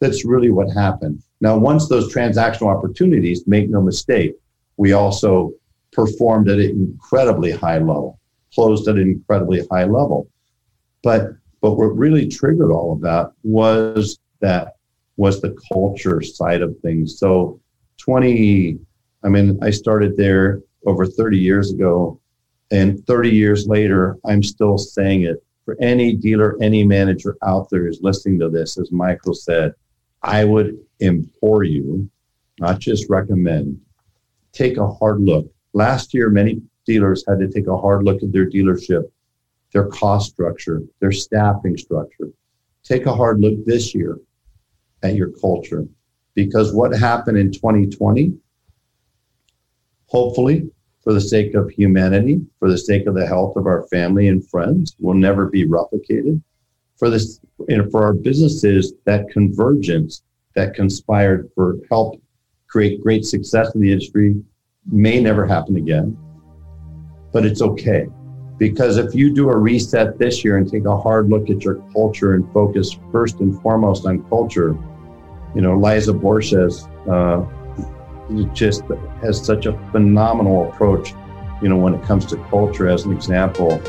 That's 0.00 0.24
really 0.24 0.50
what 0.50 0.70
happened. 0.70 1.22
Now, 1.40 1.56
once 1.56 1.88
those 1.88 2.12
transactional 2.12 2.74
opportunities, 2.76 3.46
make 3.46 3.68
no 3.68 3.80
mistake, 3.80 4.34
we 4.76 4.92
also 4.92 5.52
performed 5.92 6.48
at 6.48 6.58
an 6.58 6.70
incredibly 6.70 7.52
high 7.52 7.78
level, 7.78 8.18
closed 8.54 8.88
at 8.88 8.96
an 8.96 9.02
incredibly 9.02 9.66
high 9.70 9.84
level. 9.84 10.28
But 11.02 11.32
but 11.60 11.74
what 11.74 11.96
really 11.96 12.26
triggered 12.28 12.72
all 12.72 12.92
of 12.92 13.00
that 13.02 13.30
was 13.44 14.18
that 14.40 14.74
was 15.16 15.40
the 15.40 15.56
culture 15.72 16.20
side 16.20 16.62
of 16.62 16.76
things. 16.80 17.18
So 17.18 17.60
20, 17.98 18.78
I 19.22 19.28
mean, 19.28 19.58
I 19.62 19.70
started 19.70 20.16
there 20.16 20.60
over 20.86 21.06
30 21.06 21.38
years 21.38 21.72
ago, 21.72 22.20
and 22.72 23.06
30 23.06 23.30
years 23.30 23.68
later, 23.68 24.18
I'm 24.26 24.42
still 24.42 24.76
saying 24.76 25.22
it. 25.22 25.42
For 25.64 25.76
any 25.80 26.14
dealer, 26.14 26.56
any 26.60 26.84
manager 26.84 27.36
out 27.42 27.70
there 27.70 27.84
who's 27.84 28.02
listening 28.02 28.38
to 28.40 28.48
this, 28.48 28.78
as 28.78 28.90
Michael 28.90 29.34
said, 29.34 29.74
I 30.22 30.44
would 30.44 30.78
implore 31.00 31.64
you, 31.64 32.08
not 32.58 32.80
just 32.80 33.08
recommend, 33.08 33.80
take 34.52 34.76
a 34.76 34.88
hard 34.88 35.20
look. 35.20 35.52
Last 35.72 36.14
year, 36.14 36.30
many 36.30 36.62
dealers 36.84 37.24
had 37.26 37.38
to 37.38 37.48
take 37.48 37.66
a 37.66 37.76
hard 37.76 38.04
look 38.04 38.22
at 38.22 38.32
their 38.32 38.48
dealership, 38.48 39.04
their 39.72 39.86
cost 39.88 40.32
structure, 40.32 40.82
their 41.00 41.12
staffing 41.12 41.76
structure. 41.76 42.30
Take 42.82 43.06
a 43.06 43.14
hard 43.14 43.40
look 43.40 43.64
this 43.64 43.94
year 43.94 44.18
at 45.02 45.14
your 45.14 45.30
culture 45.40 45.86
because 46.34 46.72
what 46.74 46.92
happened 46.94 47.38
in 47.38 47.52
2020, 47.52 48.34
hopefully, 50.06 50.70
for 51.02 51.12
the 51.12 51.20
sake 51.20 51.54
of 51.54 51.70
humanity, 51.70 52.40
for 52.58 52.70
the 52.70 52.78
sake 52.78 53.06
of 53.06 53.14
the 53.14 53.26
health 53.26 53.56
of 53.56 53.66
our 53.66 53.86
family 53.88 54.28
and 54.28 54.48
friends, 54.48 54.94
will 55.00 55.14
never 55.14 55.46
be 55.46 55.66
replicated. 55.66 56.40
For 56.96 57.10
this 57.10 57.40
know, 57.68 57.88
for 57.90 58.04
our 58.04 58.12
businesses 58.12 58.92
that 59.04 59.28
convergence 59.30 60.22
that 60.54 60.74
conspired 60.74 61.50
for 61.54 61.78
help 61.90 62.20
create 62.68 63.02
great 63.02 63.24
success 63.24 63.74
in 63.74 63.80
the 63.80 63.92
industry 63.92 64.40
may 64.90 65.20
never 65.20 65.46
happen 65.46 65.76
again. 65.76 66.16
But 67.32 67.46
it's 67.46 67.62
okay 67.62 68.06
because 68.58 68.96
if 68.96 69.14
you 69.14 69.34
do 69.34 69.48
a 69.48 69.56
reset 69.56 70.18
this 70.18 70.44
year 70.44 70.56
and 70.56 70.70
take 70.70 70.84
a 70.84 70.96
hard 70.96 71.28
look 71.28 71.50
at 71.50 71.64
your 71.64 71.76
culture 71.92 72.34
and 72.34 72.50
focus 72.52 72.96
first 73.10 73.40
and 73.40 73.60
foremost 73.60 74.06
on 74.06 74.22
culture 74.28 74.76
you 75.54 75.60
know 75.60 75.76
Liza 75.76 76.12
Borches 76.12 76.86
uh, 77.10 77.44
just 78.52 78.82
has 79.20 79.44
such 79.44 79.66
a 79.66 79.72
phenomenal 79.90 80.68
approach 80.68 81.14
you 81.60 81.68
know 81.68 81.76
when 81.76 81.94
it 81.94 82.02
comes 82.02 82.24
to 82.26 82.36
culture 82.50 82.88
as 82.88 83.04
an 83.04 83.12
example 83.12 83.80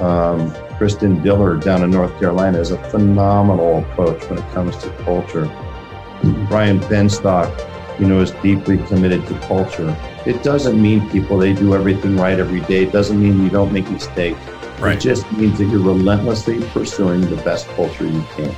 Um, 0.00 0.52
Kristen 0.76 1.22
Diller 1.22 1.56
down 1.56 1.84
in 1.84 1.90
North 1.90 2.18
Carolina 2.18 2.58
is 2.58 2.72
a 2.72 2.78
phenomenal 2.90 3.78
approach 3.78 4.28
when 4.28 4.38
it 4.40 4.50
comes 4.52 4.76
to 4.78 4.90
culture. 5.04 5.46
Brian 6.48 6.80
Benstock, 6.80 7.48
you 8.00 8.06
know, 8.08 8.20
is 8.20 8.32
deeply 8.42 8.78
committed 8.78 9.24
to 9.28 9.38
culture. 9.46 9.96
It 10.26 10.42
doesn't 10.42 10.80
mean 10.80 11.08
people 11.10 11.38
they 11.38 11.52
do 11.52 11.74
everything 11.74 12.16
right 12.16 12.38
every 12.40 12.60
day. 12.62 12.82
It 12.82 12.92
doesn't 12.92 13.20
mean 13.22 13.42
you 13.44 13.50
don't 13.50 13.72
make 13.72 13.88
mistakes. 13.88 14.40
Right. 14.80 14.96
It 14.96 15.00
just 15.00 15.30
means 15.32 15.58
that 15.58 15.66
you're 15.66 15.80
relentlessly 15.80 16.60
pursuing 16.72 17.20
the 17.20 17.36
best 17.36 17.68
culture 17.68 18.06
you 18.06 18.24
can. 18.34 18.52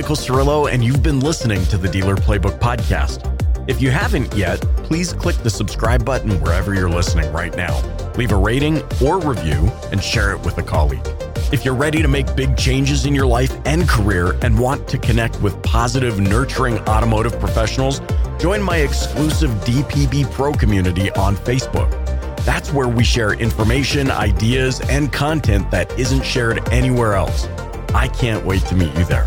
Michael 0.00 0.16
Cirillo, 0.16 0.72
and 0.72 0.82
you've 0.82 1.02
been 1.02 1.20
listening 1.20 1.62
to 1.66 1.76
the 1.76 1.86
Dealer 1.86 2.16
Playbook 2.16 2.58
Podcast. 2.58 3.20
If 3.68 3.82
you 3.82 3.90
haven't 3.90 4.34
yet, 4.34 4.58
please 4.78 5.12
click 5.12 5.36
the 5.36 5.50
subscribe 5.50 6.06
button 6.06 6.40
wherever 6.40 6.74
you're 6.74 6.88
listening 6.88 7.30
right 7.34 7.54
now. 7.54 7.78
Leave 8.16 8.32
a 8.32 8.36
rating 8.36 8.82
or 9.04 9.20
review 9.20 9.70
and 9.92 10.02
share 10.02 10.32
it 10.32 10.40
with 10.40 10.56
a 10.56 10.62
colleague. 10.62 11.06
If 11.52 11.66
you're 11.66 11.74
ready 11.74 12.00
to 12.00 12.08
make 12.08 12.34
big 12.34 12.56
changes 12.56 13.04
in 13.04 13.14
your 13.14 13.26
life 13.26 13.54
and 13.66 13.86
career 13.86 14.38
and 14.40 14.58
want 14.58 14.88
to 14.88 14.96
connect 14.96 15.38
with 15.42 15.62
positive, 15.62 16.18
nurturing 16.18 16.78
automotive 16.88 17.38
professionals, 17.38 18.00
join 18.38 18.62
my 18.62 18.78
exclusive 18.78 19.50
DPB 19.66 20.32
Pro 20.32 20.54
community 20.54 21.10
on 21.10 21.36
Facebook. 21.36 21.90
That's 22.46 22.72
where 22.72 22.88
we 22.88 23.04
share 23.04 23.34
information, 23.34 24.10
ideas, 24.10 24.80
and 24.88 25.12
content 25.12 25.70
that 25.72 25.92
isn't 25.98 26.24
shared 26.24 26.66
anywhere 26.70 27.16
else. 27.16 27.48
I 27.94 28.08
can't 28.08 28.46
wait 28.46 28.62
to 28.62 28.74
meet 28.74 28.96
you 28.96 29.04
there. 29.04 29.26